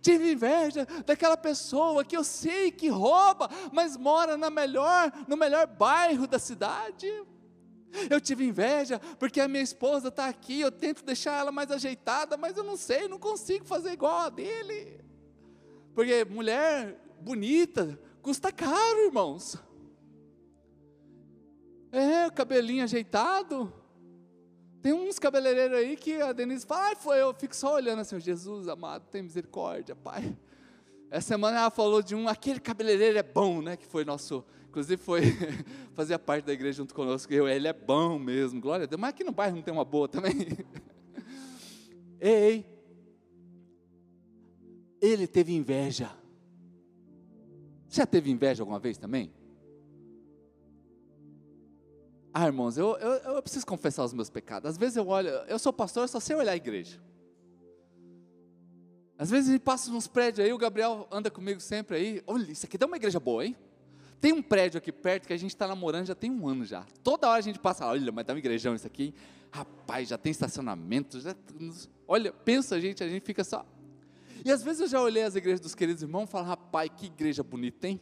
[0.00, 5.66] Tive inveja daquela pessoa que eu sei que rouba, mas mora na melhor, no melhor
[5.66, 7.08] bairro da cidade.
[8.08, 12.36] Eu tive inveja porque a minha esposa está aqui, eu tento deixar ela mais ajeitada,
[12.36, 15.00] mas eu não sei, não consigo fazer igual a dele.
[15.94, 19.56] Porque mulher bonita custa caro, irmãos.
[21.92, 23.70] É, cabelinho ajeitado.
[24.80, 28.18] Tem uns cabeleireiros aí que a Denise fala, ai, foi, eu fico só olhando assim,
[28.18, 30.34] Jesus amado, tem misericórdia, Pai.
[31.10, 33.76] Essa semana ela falou de um, aquele cabeleireiro é bom, né?
[33.76, 35.20] Que foi nosso, inclusive foi,
[35.92, 39.10] fazia parte da igreja junto conosco, eu, ele é bom mesmo, glória a Deus, mas
[39.10, 40.32] aqui no bairro não tem uma boa também.
[42.18, 42.64] ei,
[45.00, 46.10] ele teve inveja.
[47.86, 49.30] Você já teve inveja alguma vez também?
[52.34, 54.70] Ah, irmãos, eu, eu, eu, preciso confessar os meus pecados.
[54.70, 56.98] Às vezes eu olho, eu sou pastor, eu só sei olhar a igreja.
[59.18, 62.22] Às vezes ele passa nos prédios aí, o Gabriel anda comigo sempre aí.
[62.26, 63.54] Olha, isso aqui dá uma igreja boa, hein?
[64.18, 66.86] Tem um prédio aqui perto que a gente está namorando já tem um ano já.
[67.02, 69.04] Toda hora a gente passa, olha, mas dá uma igrejão isso aqui.
[69.04, 69.14] Hein?
[69.50, 71.20] Rapaz, já tem estacionamento.
[71.20, 71.36] Já...
[72.08, 73.66] Olha, pensa, gente, a gente fica só.
[74.44, 77.06] E às vezes eu já olhei as igrejas dos queridos irmãos e falo, rapaz, que
[77.06, 78.00] igreja bonita, hein?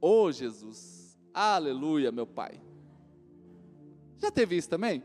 [0.00, 2.60] Ô oh, Jesus, aleluia, meu Pai.
[4.18, 5.02] Já teve isso também?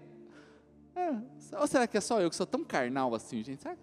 [0.95, 3.61] É, ou será que é só eu que sou tão carnal assim, gente?
[3.61, 3.79] Sabe?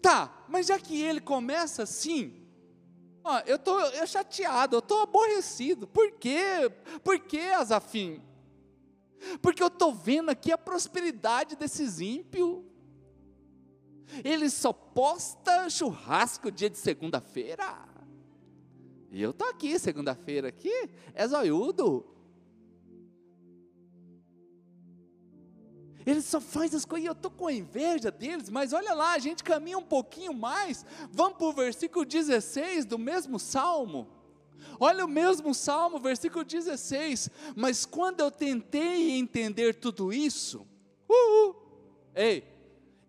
[0.00, 2.46] Tá, mas já que ele começa assim,
[3.24, 5.86] ó, eu tô eu chateado, eu tô aborrecido.
[5.86, 6.70] Por quê?
[7.02, 8.22] Por que, Azafim?
[9.42, 12.62] Porque eu tô vendo aqui a prosperidade desses ímpios.
[14.24, 17.86] Ele só posta churrasco dia de segunda-feira.
[19.10, 22.06] E eu tô aqui segunda-feira aqui, é zoiudo.
[26.08, 29.18] Eles só fazem as coisas e eu estou com inveja deles, mas olha lá, a
[29.18, 30.82] gente caminha um pouquinho mais.
[31.12, 34.08] Vamos para o versículo 16 do mesmo salmo.
[34.80, 37.28] Olha o mesmo salmo, versículo 16.
[37.54, 40.66] Mas quando eu tentei entender tudo isso,
[41.10, 41.56] uh, uh,
[42.14, 42.42] ei,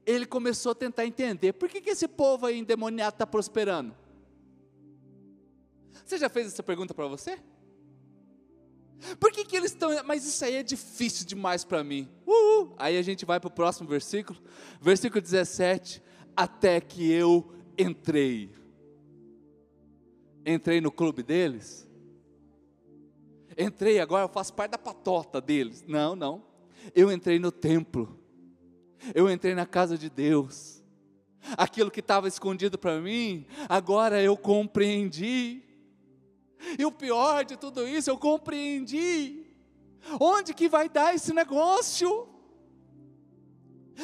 [0.06, 3.96] ele começou a tentar entender por que, que esse povo aí endemoniado está prosperando.
[6.06, 7.40] Você já fez essa pergunta para você?
[9.20, 9.92] Por que, que eles estão.
[10.06, 12.08] Mas isso aí é difícil demais para mim.
[12.26, 12.74] Uhul.
[12.78, 14.40] Aí a gente vai para o próximo versículo,
[14.82, 16.02] versículo 17.
[16.36, 18.52] Até que eu entrei.
[20.46, 21.88] entrei no clube deles?
[23.58, 25.84] Entrei, agora eu faço parte da patota deles.
[25.88, 26.46] Não, não.
[26.96, 28.18] Eu entrei no templo.
[29.14, 30.84] Eu entrei na casa de Deus.
[31.58, 35.64] Aquilo que estava escondido para mim, agora eu compreendi.
[36.78, 39.46] E o pior de tudo isso, eu compreendi.
[40.20, 42.28] Onde que vai dar esse negócio?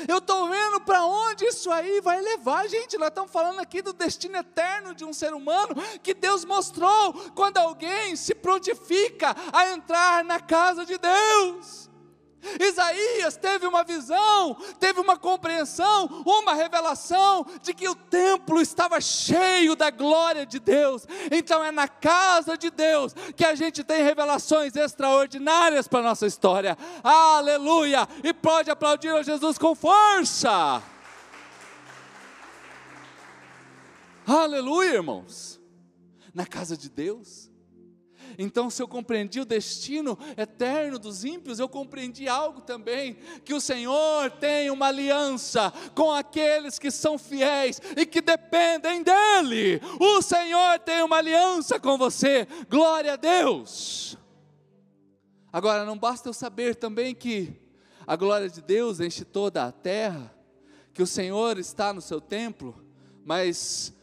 [0.08, 2.98] Eu estou vendo para onde isso aí vai levar, gente.
[2.98, 7.58] Nós estamos falando aqui do destino eterno de um ser humano que Deus mostrou quando
[7.58, 11.89] alguém se prontifica a entrar na casa de Deus.
[12.60, 19.76] Isaías teve uma visão, teve uma compreensão, uma revelação de que o templo estava cheio
[19.76, 21.08] da glória de Deus.
[21.32, 26.28] Então é na casa de Deus que a gente tem revelações extraordinárias para a nossa
[26.28, 26.78] história.
[27.04, 28.08] Aleluia!
[28.24, 30.82] E pode aplaudir a Jesus com força.
[34.28, 35.60] Aleluia, irmãos.
[36.34, 37.50] Na casa de Deus
[38.38, 43.62] então, se eu compreendi o destino eterno dos ímpios, eu compreendi algo também: que o
[43.62, 49.82] Senhor tem uma aliança com aqueles que são fiéis e que dependem dEle.
[50.00, 54.17] O Senhor tem uma aliança com você, glória a Deus.
[55.52, 57.54] Agora, não basta eu saber também que
[58.06, 60.34] a glória de Deus enche toda a terra,
[60.93, 62.76] que o Senhor está no seu templo,
[63.24, 63.93] mas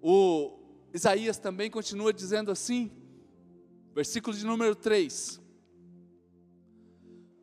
[0.00, 0.58] o
[0.94, 2.90] Isaías também continua dizendo assim:
[3.96, 5.40] versículo de número 3.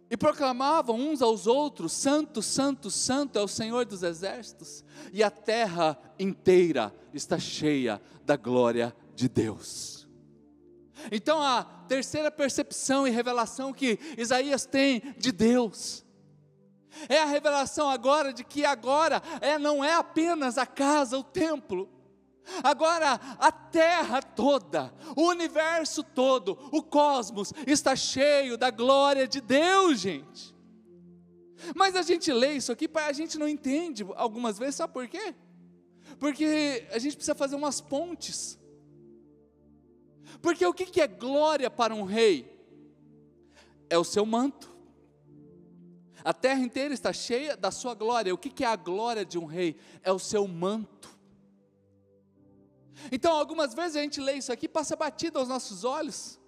[0.08, 5.32] E proclamavam uns aos outros: Santo, Santo, Santo é o Senhor dos exércitos, e a
[5.32, 10.08] terra inteira está cheia da glória de Deus.
[11.12, 16.06] Então, a terceira percepção e revelação que Isaías tem de Deus
[17.10, 21.90] é a revelação agora de que agora é, não é apenas a casa, o templo,
[22.64, 30.00] Agora, a terra toda, o universo todo, o cosmos está cheio da glória de Deus,
[30.00, 30.54] gente.
[31.76, 35.34] Mas a gente lê isso aqui, a gente não entende algumas vezes, sabe por quê?
[36.20, 38.60] Porque a gente precisa fazer umas pontes.
[40.42, 42.52] Porque o que é glória para um rei?
[43.90, 44.74] É o seu manto.
[46.24, 48.34] A terra inteira está cheia da sua glória.
[48.34, 49.76] O que é a glória de um rei?
[50.02, 51.13] É o seu manto.
[53.12, 56.40] Então, algumas vezes a gente lê isso aqui e passa batido aos nossos olhos,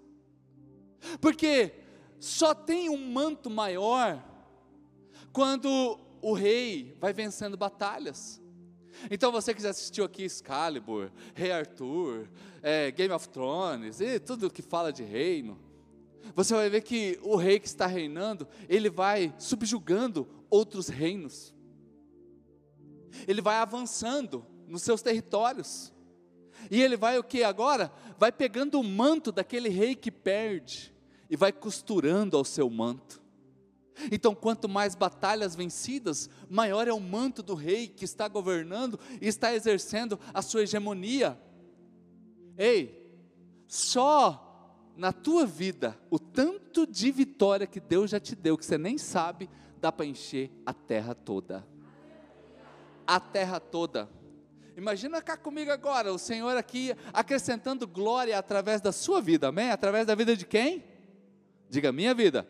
[1.20, 1.74] porque
[2.20, 4.24] só tem um manto maior
[5.32, 8.42] quando o rei vai vencendo batalhas.
[9.12, 12.30] Então, você que já assistiu aqui Excalibur, Rei Arthur,
[12.62, 15.60] é, Game of Thrones, e tudo que fala de reino,
[16.34, 21.54] você vai ver que o rei que está reinando, ele vai subjugando outros reinos,
[23.28, 25.94] ele vai avançando nos seus territórios.
[26.70, 27.92] E ele vai o que agora?
[28.18, 30.94] Vai pegando o manto daquele rei que perde
[31.30, 33.22] e vai costurando ao seu manto.
[34.12, 39.28] Então, quanto mais batalhas vencidas, maior é o manto do rei que está governando e
[39.28, 41.40] está exercendo a sua hegemonia.
[42.58, 43.06] Ei,
[43.68, 44.42] só
[44.96, 48.98] na tua vida, o tanto de vitória que Deus já te deu, que você nem
[48.98, 51.66] sabe, dá para encher a terra toda.
[53.06, 54.10] A terra toda.
[54.76, 59.72] Imagina cá comigo agora, o Senhor aqui acrescentando glória através da sua vida, amém?
[59.72, 60.84] Através da vida de quem?
[61.70, 62.46] Diga, minha vida.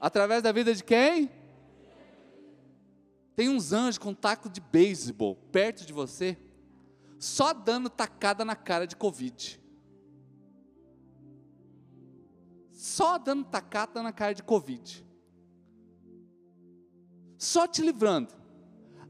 [0.00, 1.30] Através da vida de quem?
[3.36, 6.38] Tem uns anjos com taco de beisebol perto de você,
[7.18, 9.60] só dando tacada na cara de Covid.
[12.72, 15.04] Só dando tacada na cara de Covid.
[17.36, 18.34] Só te livrando.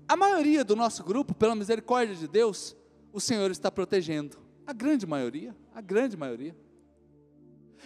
[0.08, 2.74] A maioria do nosso grupo, pela misericórdia de Deus,
[3.12, 4.38] o Senhor está protegendo.
[4.66, 6.56] A grande maioria, a grande maioria.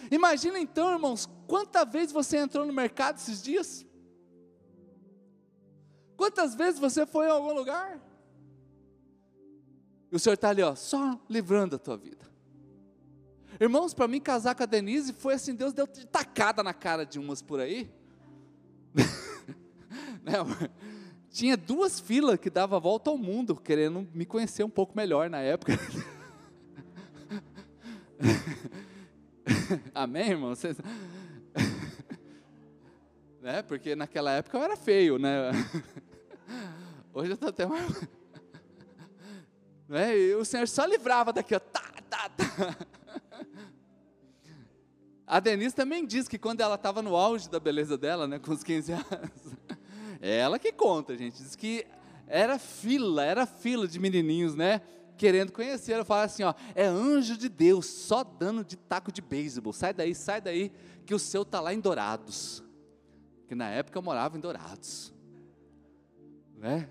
[0.09, 3.85] Imagina então, irmãos, quantas vezes você entrou no mercado esses dias?
[6.15, 8.01] Quantas vezes você foi a algum lugar?
[10.11, 12.23] E o Senhor está ali, ó, só livrando a tua vida.
[13.59, 17.19] Irmãos, para mim casar com a Denise foi assim, Deus deu tacada na cara de
[17.19, 17.91] umas por aí.
[20.23, 20.33] né,
[21.33, 25.31] tinha duas filas que dava a volta ao mundo, querendo me conhecer um pouco melhor
[25.31, 25.73] na época.
[29.95, 30.55] Amém, irmão?
[30.55, 30.77] Vocês...
[33.41, 33.63] né?
[33.63, 35.49] Porque naquela época eu era feio, né?
[37.11, 38.07] Hoje eu estou até mais.
[39.89, 40.15] né?
[40.15, 41.59] E o Senhor só livrava daqui, ó.
[41.59, 42.77] Tá, tá, tá.
[45.25, 48.51] A Denise também diz que quando ela estava no auge da beleza dela, né, com
[48.51, 49.07] os 15 anos,
[50.31, 51.43] ela que conta, gente.
[51.43, 51.85] Diz que
[52.27, 54.81] era fila, era fila de menininhos, né?
[55.17, 59.21] Querendo conhecer, eu falo assim, ó, é anjo de Deus, só dando de taco de
[59.21, 59.73] beisebol.
[59.73, 60.71] Sai daí, sai daí,
[61.05, 62.63] que o seu tá lá em Dourados.
[63.47, 65.13] Que na época eu morava em Dourados.
[66.55, 66.87] Né?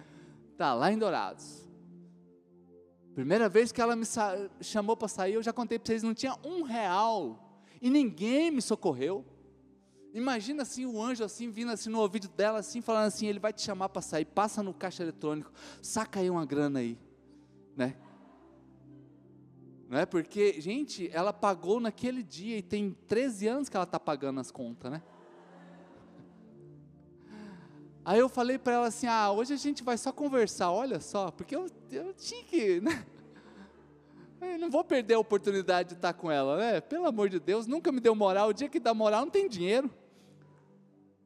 [0.58, 1.66] tá lá em Dourados.
[3.14, 4.04] Primeira vez que ela me
[4.60, 7.62] chamou para sair, eu já contei para vocês, não tinha um real.
[7.80, 9.24] E ninguém me socorreu.
[10.14, 13.52] Imagina assim o anjo assim vindo assim no ouvido dela assim falando assim, ele vai
[13.52, 15.50] te chamar para sair, passa no caixa eletrônico,
[15.82, 16.96] saca aí uma grana aí,
[17.76, 17.96] né?
[19.88, 23.98] Não é porque, gente, ela pagou naquele dia e tem 13 anos que ela está
[23.98, 25.02] pagando as contas, né?
[28.04, 31.32] Aí eu falei para ela assim: ah, hoje a gente vai só conversar, olha só,
[31.32, 33.04] porque eu, eu tinha que, né?
[34.40, 36.80] Eu não vou perder a oportunidade de estar com ela, né?
[36.80, 38.50] Pelo amor de Deus, nunca me deu moral.
[38.50, 39.90] O dia que dá moral não tem dinheiro.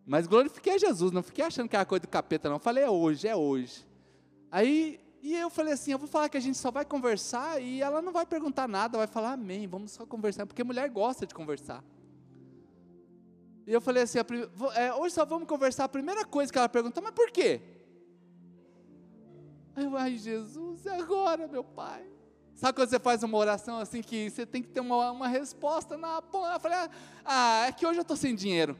[0.08, 2.58] Mas glorifiquei a Jesus, não fiquei achando que era coisa do capeta, não.
[2.58, 3.86] Falei, é hoje, é hoje.
[4.50, 7.82] Aí, e eu falei assim: eu vou falar que a gente só vai conversar e
[7.82, 11.34] ela não vai perguntar nada, vai falar amém, vamos só conversar, porque mulher gosta de
[11.34, 11.84] conversar.
[13.66, 14.16] E eu falei assim,
[14.76, 17.60] é, hoje só vamos conversar, a primeira coisa que ela perguntou, mas por quê?
[19.76, 22.02] Aí eu, ai Jesus, é agora meu pai.
[22.54, 25.98] Sabe quando você faz uma oração assim que você tem que ter uma, uma resposta
[25.98, 26.54] na ponta?
[26.54, 26.78] Eu falei,
[27.26, 28.74] ah, é que hoje eu estou sem dinheiro.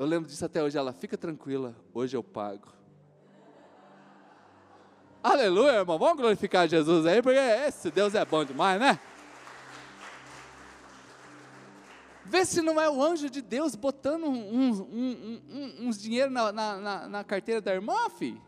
[0.00, 2.72] Eu lembro disso até hoje, ela, fica tranquila, hoje eu pago.
[5.22, 8.98] Aleluia, irmão, vamos glorificar Jesus aí, porque esse Deus é bom demais, né?
[12.24, 15.40] Vê se não é o anjo de Deus botando uns, um,
[15.80, 18.40] uns dinheiro na, na, na, carteira da irmã, filho.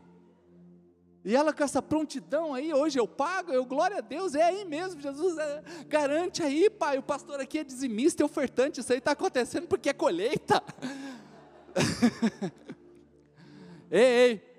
[1.22, 4.64] E ela com essa prontidão aí, hoje eu pago, eu glória a Deus, é aí
[4.64, 9.00] mesmo, Jesus é, garante aí, pai, o pastor aqui é dizimista e ofertante, isso aí
[9.00, 10.62] está acontecendo porque é colheita.
[13.90, 14.52] ei, ei,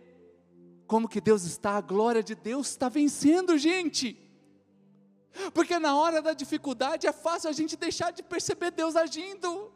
[0.88, 4.20] como que Deus está, a glória de Deus está vencendo, gente.
[5.54, 9.72] Porque na hora da dificuldade é fácil a gente deixar de perceber Deus agindo.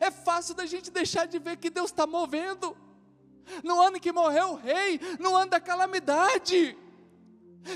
[0.00, 2.76] É fácil da gente deixar de ver que Deus está movendo.
[3.62, 6.76] No ano que morreu o rei, no ano da calamidade.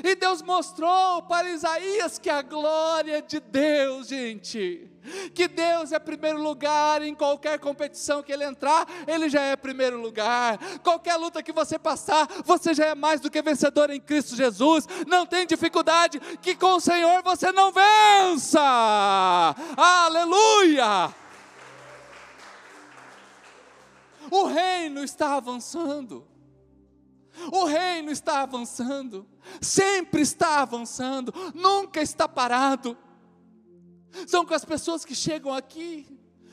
[0.03, 4.91] E Deus mostrou para Isaías que a glória de Deus, gente,
[5.35, 10.01] que Deus é primeiro lugar em qualquer competição que ele entrar, ele já é primeiro
[10.01, 10.59] lugar.
[10.83, 14.87] Qualquer luta que você passar, você já é mais do que vencedor em Cristo Jesus.
[15.07, 18.61] Não tem dificuldade que com o Senhor você não vença.
[19.77, 21.15] Aleluia!
[24.31, 26.27] O reino está avançando.
[27.53, 29.27] O reino está avançando,
[29.61, 32.97] sempre está avançando, nunca está parado.
[34.27, 36.07] São com as pessoas que chegam aqui,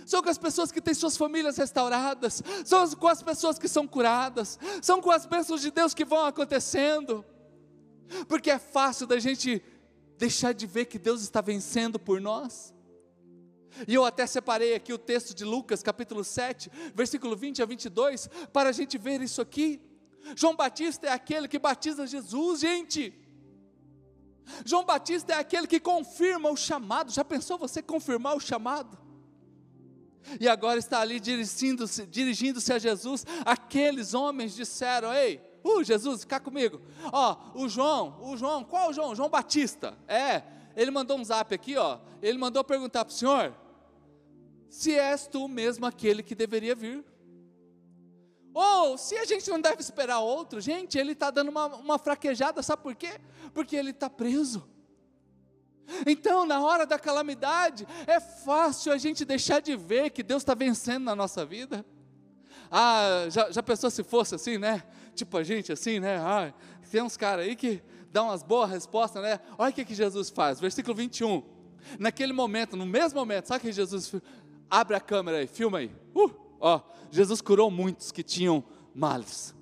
[0.06, 3.88] são com as pessoas que têm suas famílias restauradas, são com as pessoas que são
[3.88, 7.24] curadas, são com as bênçãos de Deus que vão acontecendo,
[8.28, 9.64] porque é fácil da gente
[10.18, 12.74] deixar de ver que Deus está vencendo por nós.
[13.88, 18.30] E eu até separei aqui o texto de Lucas, capítulo 7, versículo 20 a 22,
[18.52, 19.82] para a gente ver isso aqui.
[20.36, 23.14] João Batista é aquele que batiza Jesus, gente.
[24.66, 27.12] João Batista é aquele que confirma o chamado.
[27.12, 28.98] Já pensou você confirmar o chamado?
[30.40, 33.26] E agora está ali dirigindo-se dirigindo a Jesus.
[33.46, 36.82] Aqueles homens disseram: Ei, uh, Jesus, fica comigo.
[37.12, 39.16] Ó, o João, o João, qual o João?
[39.16, 39.98] João Batista.
[40.08, 40.44] É,
[40.76, 42.00] ele mandou um zap aqui, ó.
[42.22, 43.54] Ele mandou perguntar para o Senhor:
[44.70, 47.04] Se és tu mesmo aquele que deveria vir.
[48.54, 52.62] Ou se a gente não deve esperar outro, gente, ele está dando uma, uma fraquejada,
[52.62, 53.20] sabe por quê?
[53.54, 54.70] Porque ele está preso.
[56.06, 60.54] Então, na hora da calamidade, é fácil a gente deixar de ver que Deus está
[60.54, 61.86] vencendo na nossa vida.
[62.72, 64.84] Ah, já, já pensou se fosse assim, né?
[65.16, 66.18] Tipo a gente assim, né?
[66.18, 66.54] Ah,
[66.90, 67.82] tem uns caras aí que
[68.12, 69.40] dão umas boas respostas, né?
[69.58, 71.44] Olha o que, que Jesus faz, versículo 21.
[72.00, 74.14] Naquele momento, no mesmo momento, sabe que Jesus
[74.70, 75.92] abre a câmera aí, filma aí.
[76.16, 76.43] Uh!
[76.66, 76.80] Ó,
[77.12, 78.64] Jesus curou muitos que tinham
[78.96, 79.54] males,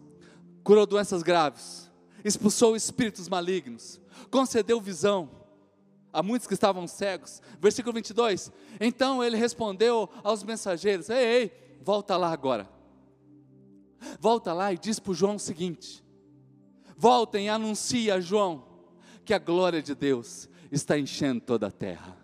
[0.63, 1.89] curou doenças graves,
[2.23, 3.99] expulsou espíritos malignos,
[4.29, 5.27] concedeu visão
[6.13, 7.41] a muitos que estavam cegos.
[7.59, 8.51] Versículo 22.
[8.79, 12.69] Então ele respondeu aos mensageiros: Ei, ei, volta lá agora.
[14.19, 16.05] Volta lá e diz para João o seguinte:
[16.95, 18.63] Voltem e anuncie a João
[19.25, 22.15] que a glória de Deus está enchendo toda a terra.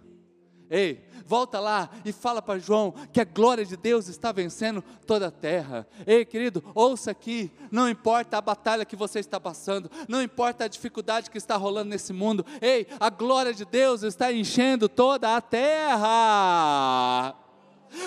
[0.69, 5.27] Ei, volta lá e fala para João que a glória de Deus está vencendo toda
[5.27, 5.85] a terra.
[6.05, 10.67] Ei, querido, ouça aqui, não importa a batalha que você está passando, não importa a
[10.67, 12.45] dificuldade que está rolando nesse mundo.
[12.61, 17.35] Ei, a glória de Deus está enchendo toda a terra.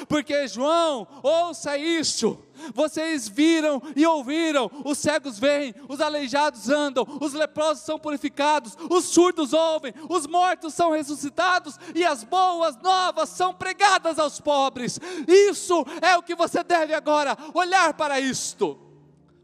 [0.09, 2.39] Porque, João, ouça isso.
[2.75, 9.07] Vocês viram e ouviram: os cegos veem, os aleijados andam, os leprosos são purificados, os
[9.07, 14.99] surdos ouvem, os mortos são ressuscitados e as boas novas são pregadas aos pobres.
[15.27, 18.79] Isso é o que você deve agora olhar para isto.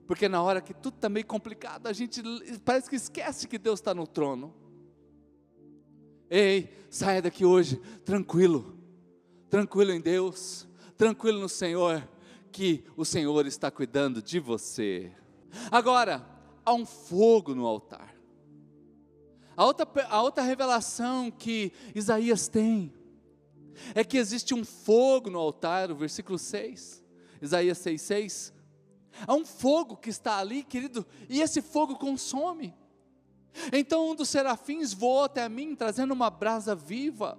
[0.07, 2.22] Porque na hora que tudo está meio complicado, a gente
[2.64, 4.55] parece que esquece que Deus está no trono.
[6.30, 8.76] Ei, saia daqui hoje tranquilo,
[9.49, 10.66] tranquilo em Deus,
[10.97, 12.07] tranquilo no Senhor,
[12.51, 15.12] que o Senhor está cuidando de você.
[15.70, 16.26] Agora,
[16.64, 18.14] há um fogo no altar.
[19.57, 22.92] A outra, a outra revelação que Isaías tem
[23.94, 27.03] é que existe um fogo no altar, o versículo 6,
[27.40, 28.55] Isaías 6, 6.
[29.26, 32.74] Há um fogo que está ali, querido, e esse fogo consome.
[33.72, 37.38] Então um dos serafins voou até mim, trazendo uma brasa viva.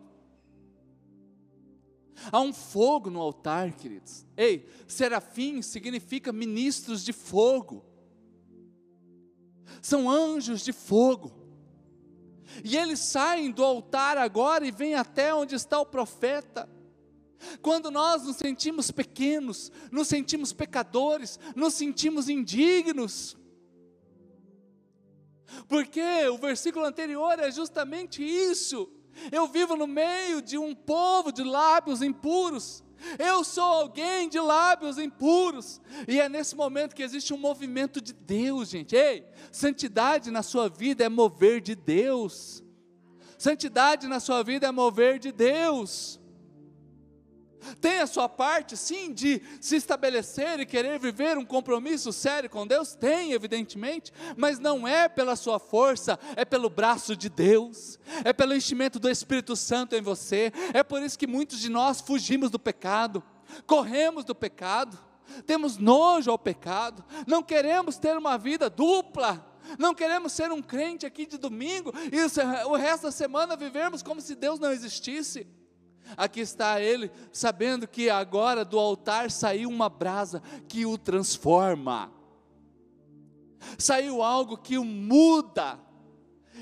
[2.32, 4.26] Há um fogo no altar, queridos.
[4.36, 7.86] Ei, serafim significa ministros de fogo.
[9.82, 11.32] São anjos de fogo.
[12.64, 16.70] E eles saem do altar agora e vêm até onde está o profeta.
[17.62, 23.38] Quando nós nos sentimos pequenos, nos sentimos pecadores, nos sentimos indignos,
[25.68, 28.90] porque o versículo anterior é justamente isso.
[29.32, 32.84] Eu vivo no meio de um povo de lábios impuros.
[33.20, 35.82] Eu sou alguém de lábios impuros.
[36.08, 38.96] E é nesse momento que existe um movimento de Deus, gente.
[38.96, 42.64] Ei, santidade na sua vida é mover de Deus.
[43.38, 46.20] Santidade na sua vida é mover de Deus.
[47.80, 52.66] Tem a sua parte, sim, de se estabelecer e querer viver um compromisso sério com
[52.66, 52.96] Deus?
[52.96, 58.56] Tem, evidentemente, mas não é pela sua força, é pelo braço de Deus, é pelo
[58.56, 60.52] enchimento do Espírito Santo em você.
[60.74, 63.24] É por isso que muitos de nós fugimos do pecado,
[63.66, 64.98] corremos do pecado,
[65.46, 69.46] temos nojo ao pecado, não queremos ter uma vida dupla.
[69.78, 74.22] Não queremos ser um crente aqui de domingo e o resto da semana vivermos como
[74.22, 75.46] se Deus não existisse.
[76.16, 82.12] Aqui está ele, sabendo que agora do altar saiu uma brasa que o transforma.
[83.78, 85.80] Saiu algo que o muda.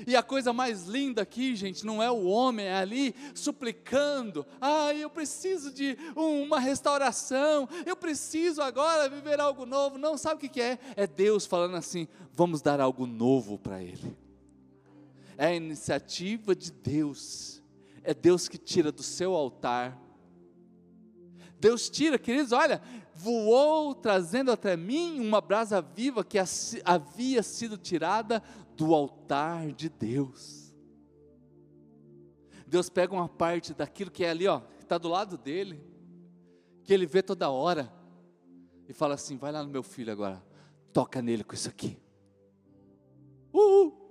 [0.06, 4.92] E a coisa mais linda aqui, gente, não é o homem é ali suplicando: ah,
[4.92, 9.96] eu preciso de uma restauração, eu preciso agora viver algo novo.
[9.96, 10.78] Não, sabe o que é?
[10.96, 14.16] É Deus falando assim: vamos dar algo novo para ele.
[15.38, 17.55] É a iniciativa de Deus
[18.06, 20.00] é Deus que tira do seu altar.
[21.58, 22.80] Deus tira, queridos, olha,
[23.14, 26.38] voou trazendo até mim uma brasa viva que
[26.84, 28.42] havia sido tirada
[28.76, 30.74] do altar de Deus.
[32.66, 35.80] Deus pega uma parte daquilo que é ali, ó, que está do lado dele,
[36.84, 37.92] que ele vê toda hora,
[38.88, 40.44] e fala assim: vai lá no meu filho agora,
[40.92, 41.98] toca nele com isso aqui.
[43.52, 44.06] Uhul.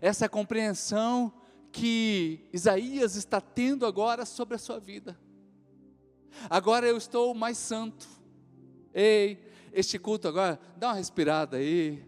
[0.00, 1.32] Essa é compreensão
[1.72, 5.18] que Isaías está tendo agora sobre a sua vida.
[6.48, 8.06] Agora eu estou mais santo.
[8.92, 9.42] Ei,
[9.72, 12.06] este culto agora, dá uma respirada aí.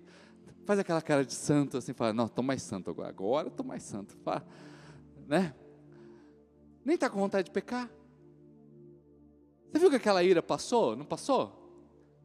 [0.66, 3.08] Faz aquela cara de santo assim, fala, não, estou mais santo agora.
[3.08, 4.14] Agora estou mais santo.
[4.22, 4.46] Fala,
[5.26, 5.54] né?
[6.84, 7.90] Nem está com vontade de pecar.
[9.72, 10.94] Você viu que aquela ira passou?
[10.94, 11.60] Não passou?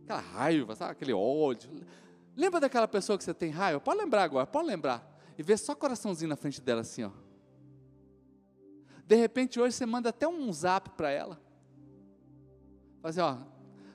[0.03, 0.91] Aquela raiva, sabe?
[0.91, 1.69] aquele ódio.
[2.35, 3.79] Lembra daquela pessoa que você tem raiva?
[3.79, 5.17] Pode lembrar agora, pode lembrar.
[5.37, 7.11] E ver só coraçãozinho na frente dela assim, ó.
[9.09, 11.41] De repente, hoje você manda até um zap para ela.
[13.01, 13.43] Fazer, assim, ó,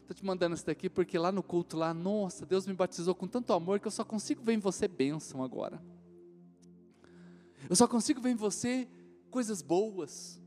[0.00, 3.28] estou te mandando isso daqui porque lá no culto, lá, nossa, Deus me batizou com
[3.28, 5.80] tanto amor que eu só consigo ver em você bênção agora.
[7.70, 8.88] Eu só consigo ver em você
[9.30, 10.42] coisas boas.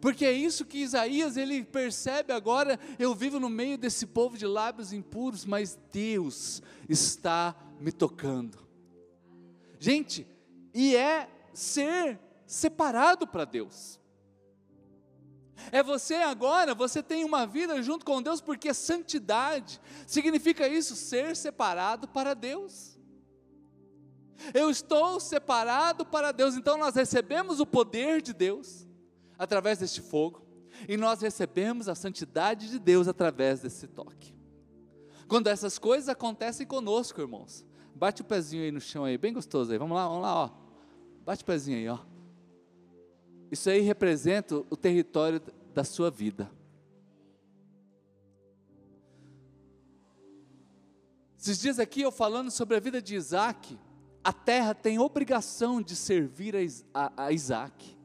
[0.00, 4.46] Porque é isso que Isaías ele percebe agora, eu vivo no meio desse povo de
[4.46, 8.58] lábios impuros, mas Deus está me tocando.
[9.80, 10.24] Gente,
[10.72, 14.00] e é ser separado para Deus.
[15.70, 21.36] É você agora, você tem uma vida junto com Deus, porque santidade significa isso, ser
[21.36, 22.98] separado para Deus.
[24.52, 28.84] Eu estou separado para Deus, então nós recebemos o poder de Deus
[29.38, 30.44] através deste fogo,
[30.88, 34.34] e nós recebemos a santidade de Deus através desse toque.
[35.28, 39.70] Quando essas coisas acontecem conosco, irmãos, bate o pezinho aí no chão aí, bem gostoso
[39.70, 40.50] aí, vamos lá, vamos lá, ó.
[41.24, 42.09] Bate o pezinho aí, ó.
[43.50, 45.42] Isso aí representa o território
[45.74, 46.50] da sua vida.
[51.38, 53.78] Esses dias aqui eu falando sobre a vida de Isaac,
[54.22, 56.54] a terra tem obrigação de servir
[56.94, 57.98] a, Isaac.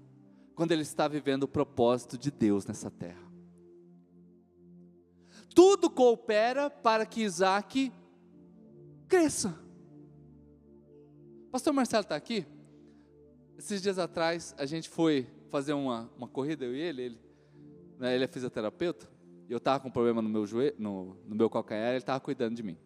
[0.55, 3.21] quando ele está vivendo o propósito de Deus nessa terra.
[5.53, 7.91] Tudo coopera para que Isaac
[9.07, 9.53] cresça.
[11.51, 12.45] Pastor Marcelo está aqui?
[13.57, 17.19] Esses dias atrás a gente foi fazer uma, uma corrida, eu e ele, ele,
[17.97, 19.09] né, ele é fisioterapeuta,
[19.47, 22.19] e eu estava com um problema no meu joelho, no, no meu calcanhar, ele estava
[22.19, 22.77] cuidando de mim.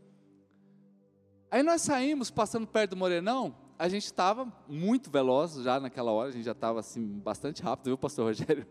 [1.50, 6.30] Aí nós saímos, passando perto do Morenão, a gente estava muito veloz já naquela hora,
[6.30, 8.68] a gente já estava assim, bastante rápido, viu, pastor Rogério?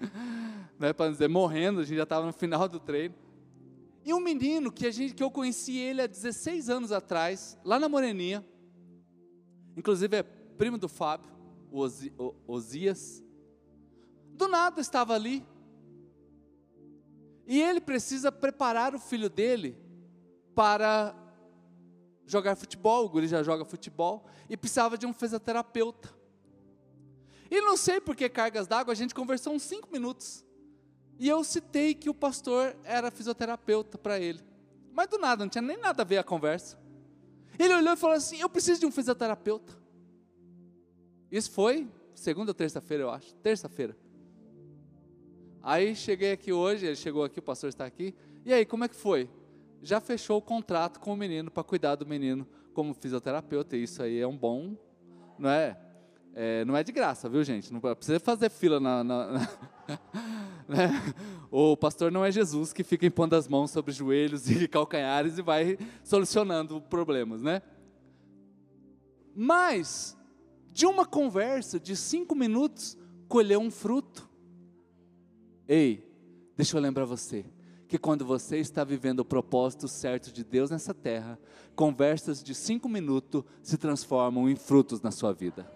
[0.80, 3.14] né, Para dizer, morrendo, a gente já estava no final do treino.
[4.02, 7.78] E um menino que, a gente, que eu conheci ele há 16 anos atrás, lá
[7.78, 8.42] na Moreninha,
[9.76, 11.36] inclusive é primo do Fábio,
[11.70, 13.25] o Osias,
[14.36, 15.44] do nada estava ali.
[17.46, 19.78] E ele precisa preparar o filho dele
[20.54, 21.14] para
[22.26, 26.14] jogar futebol, o guri já joga futebol, e precisava de um fisioterapeuta.
[27.50, 30.44] E não sei por que cargas d'água, a gente conversou uns cinco minutos.
[31.18, 34.40] E eu citei que o pastor era fisioterapeuta para ele.
[34.92, 36.78] Mas do nada, não tinha nem nada a ver a conversa.
[37.58, 39.72] Ele olhou e falou assim: Eu preciso de um fisioterapeuta.
[41.30, 43.34] Isso foi segunda ou terça-feira, eu acho.
[43.36, 43.96] Terça-feira.
[45.66, 48.14] Aí cheguei aqui hoje, ele chegou aqui, o pastor está aqui.
[48.44, 49.28] E aí, como é que foi?
[49.82, 53.76] Já fechou o contrato com o menino para cuidar do menino como fisioterapeuta.
[53.76, 54.76] E isso aí é um bom,
[55.36, 55.76] não é?
[56.36, 57.72] é não é de graça, viu, gente?
[57.72, 59.40] Não precisa fazer fila na, na, na
[60.70, 61.14] né?
[61.50, 65.42] O pastor não é Jesus que fica impondo as mãos sobre joelhos e calcanhares e
[65.42, 67.60] vai solucionando problemas, né?
[69.34, 70.16] Mas,
[70.72, 72.96] de uma conversa de cinco minutos,
[73.26, 74.35] colheu um fruto.
[75.68, 76.08] Ei,
[76.56, 77.44] deixa eu lembrar você
[77.88, 81.38] que quando você está vivendo o propósito certo de Deus nessa terra,
[81.74, 85.70] conversas de cinco minutos se transformam em frutos na sua vida,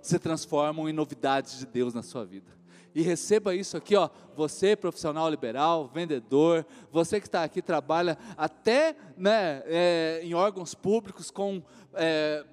[0.00, 2.52] se transformam em novidades de Deus na sua vida.
[2.94, 4.08] E receba isso aqui, ó.
[4.36, 11.28] Você, profissional liberal, vendedor, você que está aqui, trabalha até né, é, em órgãos públicos
[11.28, 11.60] com
[11.94, 12.44] é,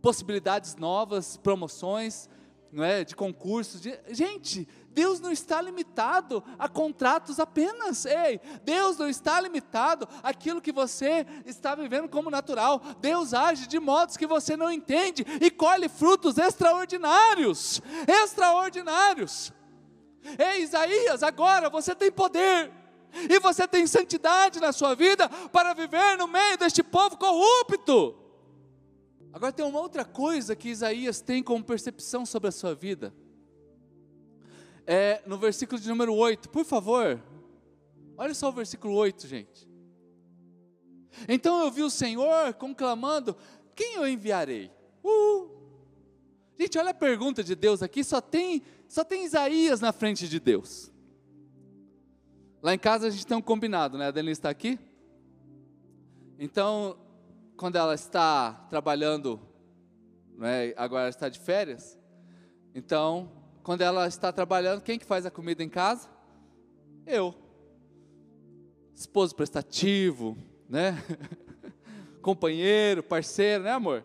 [0.00, 2.26] possibilidades novas, promoções,
[2.72, 3.80] não é, de concursos.
[3.80, 8.04] De, gente, Deus não está limitado a contratos apenas.
[8.04, 12.82] Ei, Deus não está limitado àquilo que você está vivendo como natural.
[13.00, 17.80] Deus age de modos que você não entende e colhe frutos extraordinários.
[18.06, 19.52] Extraordinários.
[20.38, 22.72] Ei, Isaías, agora você tem poder.
[23.12, 28.16] E você tem santidade na sua vida para viver no meio deste povo corrupto.
[29.32, 33.14] Agora tem uma outra coisa que Isaías tem como percepção sobre a sua vida
[34.92, 37.22] é, no versículo de número 8, por favor.
[38.18, 39.70] Olha só o versículo 8, gente.
[41.28, 43.36] Então eu vi o Senhor conclamando:
[43.76, 44.68] Quem eu enviarei?
[45.04, 45.48] Uh!
[46.58, 50.40] Gente, olha a pergunta de Deus aqui, só tem, só tem Isaías na frente de
[50.40, 50.90] Deus.
[52.60, 54.08] Lá em casa a gente tem um combinado, né?
[54.08, 54.76] A Denise está aqui.
[56.36, 56.98] Então,
[57.56, 59.40] quando ela está trabalhando,
[60.36, 61.96] né, agora ela está de férias,
[62.74, 66.08] então quando ela está trabalhando, quem que faz a comida em casa?
[67.06, 67.34] Eu.
[68.94, 70.36] Esposo prestativo,
[70.68, 71.02] né?
[72.22, 74.04] Companheiro, parceiro, né, amor?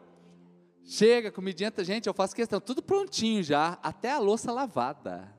[0.84, 5.34] Chega, comidinha, gente, eu faço questão, tudo prontinho já, até a louça lavada.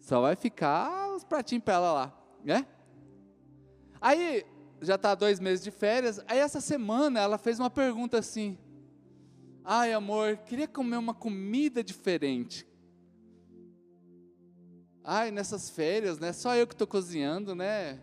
[0.00, 2.66] Só vai ficar os pratinhos para ela lá, né?
[4.00, 4.44] Aí,
[4.82, 8.58] já está dois meses de férias, aí essa semana ela fez uma pergunta assim,
[9.64, 12.66] ai amor, queria comer uma comida diferente,
[15.04, 16.32] Ai, nessas férias, né?
[16.32, 17.98] Só eu que estou cozinhando, né?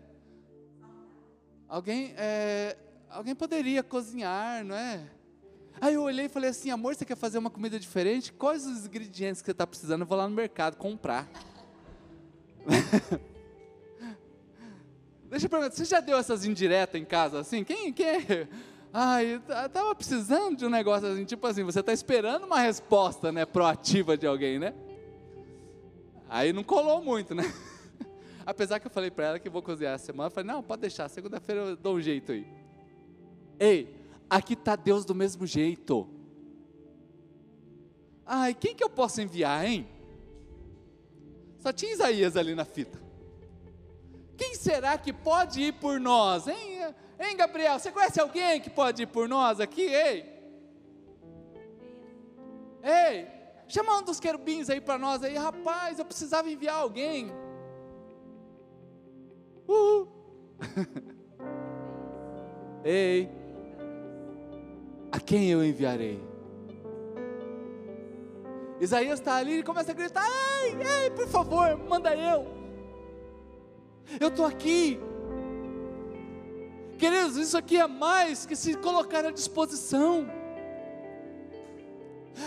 [1.66, 2.76] Alguém, é,
[3.08, 5.08] alguém poderia cozinhar, não é?
[5.80, 8.30] Aí eu olhei e falei assim, amor, você quer fazer uma comida diferente?
[8.32, 10.02] Quais os ingredientes que você está precisando?
[10.02, 11.26] Eu vou lá no mercado comprar.
[15.30, 17.64] Deixa eu perguntar, você já deu essas indiretas em casa assim?
[17.64, 18.48] Quem, quem é?
[18.92, 23.46] Ai, estava precisando de um negócio assim, tipo assim, você está esperando uma resposta, né,
[23.46, 24.74] proativa de alguém, né?
[26.30, 27.42] Aí não colou muito, né?
[28.46, 30.80] Apesar que eu falei para ela que vou cozinhar essa semana, eu falei, não, pode
[30.80, 32.46] deixar, segunda-feira eu dou um jeito aí.
[33.58, 33.96] Ei,
[34.30, 36.08] aqui está Deus do mesmo jeito.
[38.24, 39.88] Ai, quem que eu posso enviar, hein?
[41.58, 43.02] Só tinha Isaías ali na fita.
[44.36, 46.94] Quem será que pode ir por nós, hein?
[47.18, 47.76] Hein, Gabriel?
[47.76, 50.24] Você conhece alguém que pode ir por nós aqui, ei?
[52.84, 53.39] Ei,
[53.70, 57.32] Chama um dos querubins aí para nós aí, rapaz, eu precisava enviar alguém.
[59.68, 60.08] Uhul.
[62.84, 63.30] Ei,
[65.12, 66.20] a quem eu enviarei?
[68.80, 70.26] Isaías está ali e começa a gritar:
[70.64, 72.48] Ei, ei, por favor, manda eu.
[74.18, 74.98] Eu estou aqui.
[76.98, 80.39] Queridos, isso aqui é mais que se colocar à disposição.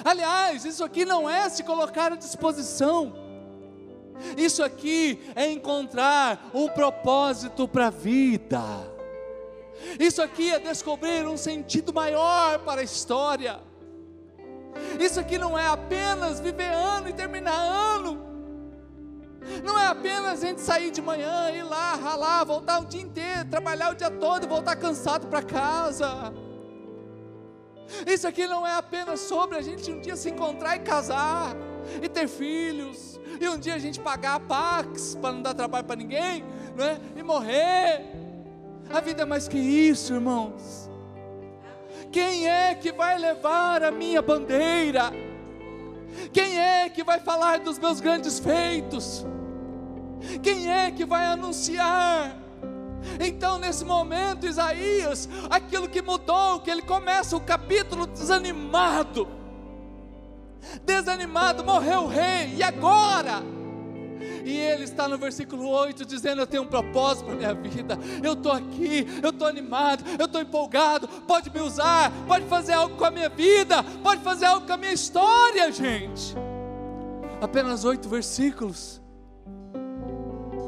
[0.03, 3.13] Aliás, isso aqui não é se colocar à disposição.
[4.37, 8.61] Isso aqui é encontrar um propósito para a vida.
[9.99, 13.59] Isso aqui é descobrir um sentido maior para a história.
[14.99, 18.33] Isso aqui não é apenas viver ano e terminar ano.
[19.63, 23.49] Não é apenas a gente sair de manhã, ir lá, ralar, voltar o dia inteiro,
[23.49, 26.33] trabalhar o dia todo e voltar cansado para casa.
[28.07, 31.55] Isso aqui não é apenas sobre a gente um dia se encontrar e casar,
[32.01, 35.85] e ter filhos, e um dia a gente pagar a Pax para não dar trabalho
[35.85, 36.43] para ninguém,
[36.75, 36.97] não é?
[37.15, 38.01] e morrer.
[38.91, 40.89] A vida é mais que isso, irmãos.
[42.11, 45.11] Quem é que vai levar a minha bandeira?
[46.31, 49.25] Quem é que vai falar dos meus grandes feitos?
[50.41, 52.42] Quem é que vai anunciar?
[53.19, 59.27] Então, nesse momento, Isaías, aquilo que mudou, que ele começa o capítulo desanimado,
[60.83, 63.43] desanimado, morreu o rei, e agora?
[64.45, 68.33] E ele está no versículo 8 dizendo: Eu tenho um propósito para minha vida, eu
[68.33, 71.07] estou aqui, eu estou animado, eu estou empolgado.
[71.07, 74.77] Pode me usar, pode fazer algo com a minha vida, pode fazer algo com a
[74.77, 76.35] minha história, gente.
[77.41, 79.01] Apenas oito versículos,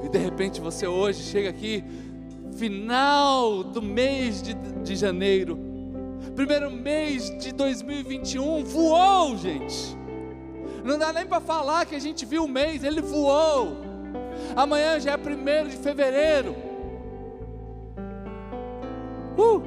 [0.03, 1.83] e de repente você hoje chega aqui,
[2.55, 5.57] final do mês de, de janeiro,
[6.35, 9.95] primeiro mês de 2021, voou, gente.
[10.83, 13.77] Não dá nem para falar que a gente viu o mês, ele voou.
[14.55, 16.55] Amanhã já é primeiro de fevereiro.
[19.37, 19.61] Uh!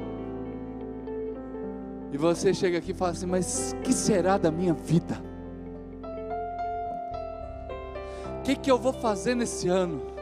[2.11, 5.21] E você chega aqui e fala assim: Mas que será da minha vida?
[8.39, 10.18] O que, que eu vou fazer nesse ano?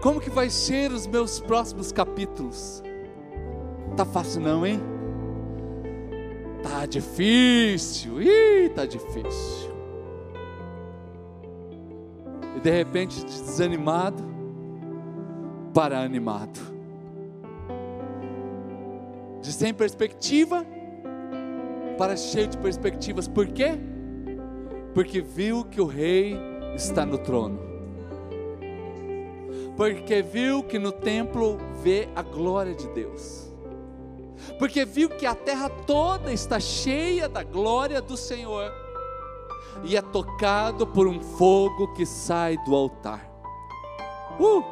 [0.00, 2.82] Como que vai ser os meus próximos capítulos?
[3.96, 4.80] Tá fácil não, hein?
[6.62, 8.22] Tá difícil.
[8.22, 9.70] Ih, tá difícil.
[12.56, 14.24] E de repente de desanimado
[15.74, 16.58] para animado.
[19.42, 20.64] De sem perspectiva
[21.98, 23.28] para cheio de perspectivas.
[23.28, 23.72] Por quê?
[24.94, 26.38] Porque viu que o rei
[26.74, 27.69] está no trono
[29.80, 33.50] porque viu que no templo vê a glória de Deus,
[34.58, 38.70] porque viu que a terra toda está cheia da glória do Senhor,
[39.82, 43.26] e é tocado por um fogo que sai do altar.
[44.38, 44.62] Uh!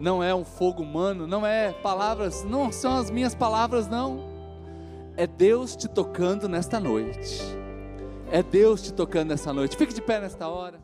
[0.00, 4.18] Não é um fogo humano, não é palavras, não são as minhas palavras, não.
[5.16, 7.40] É Deus te tocando nesta noite.
[8.32, 9.76] É Deus te tocando nessa noite.
[9.76, 10.74] Fique de pé nesta hora.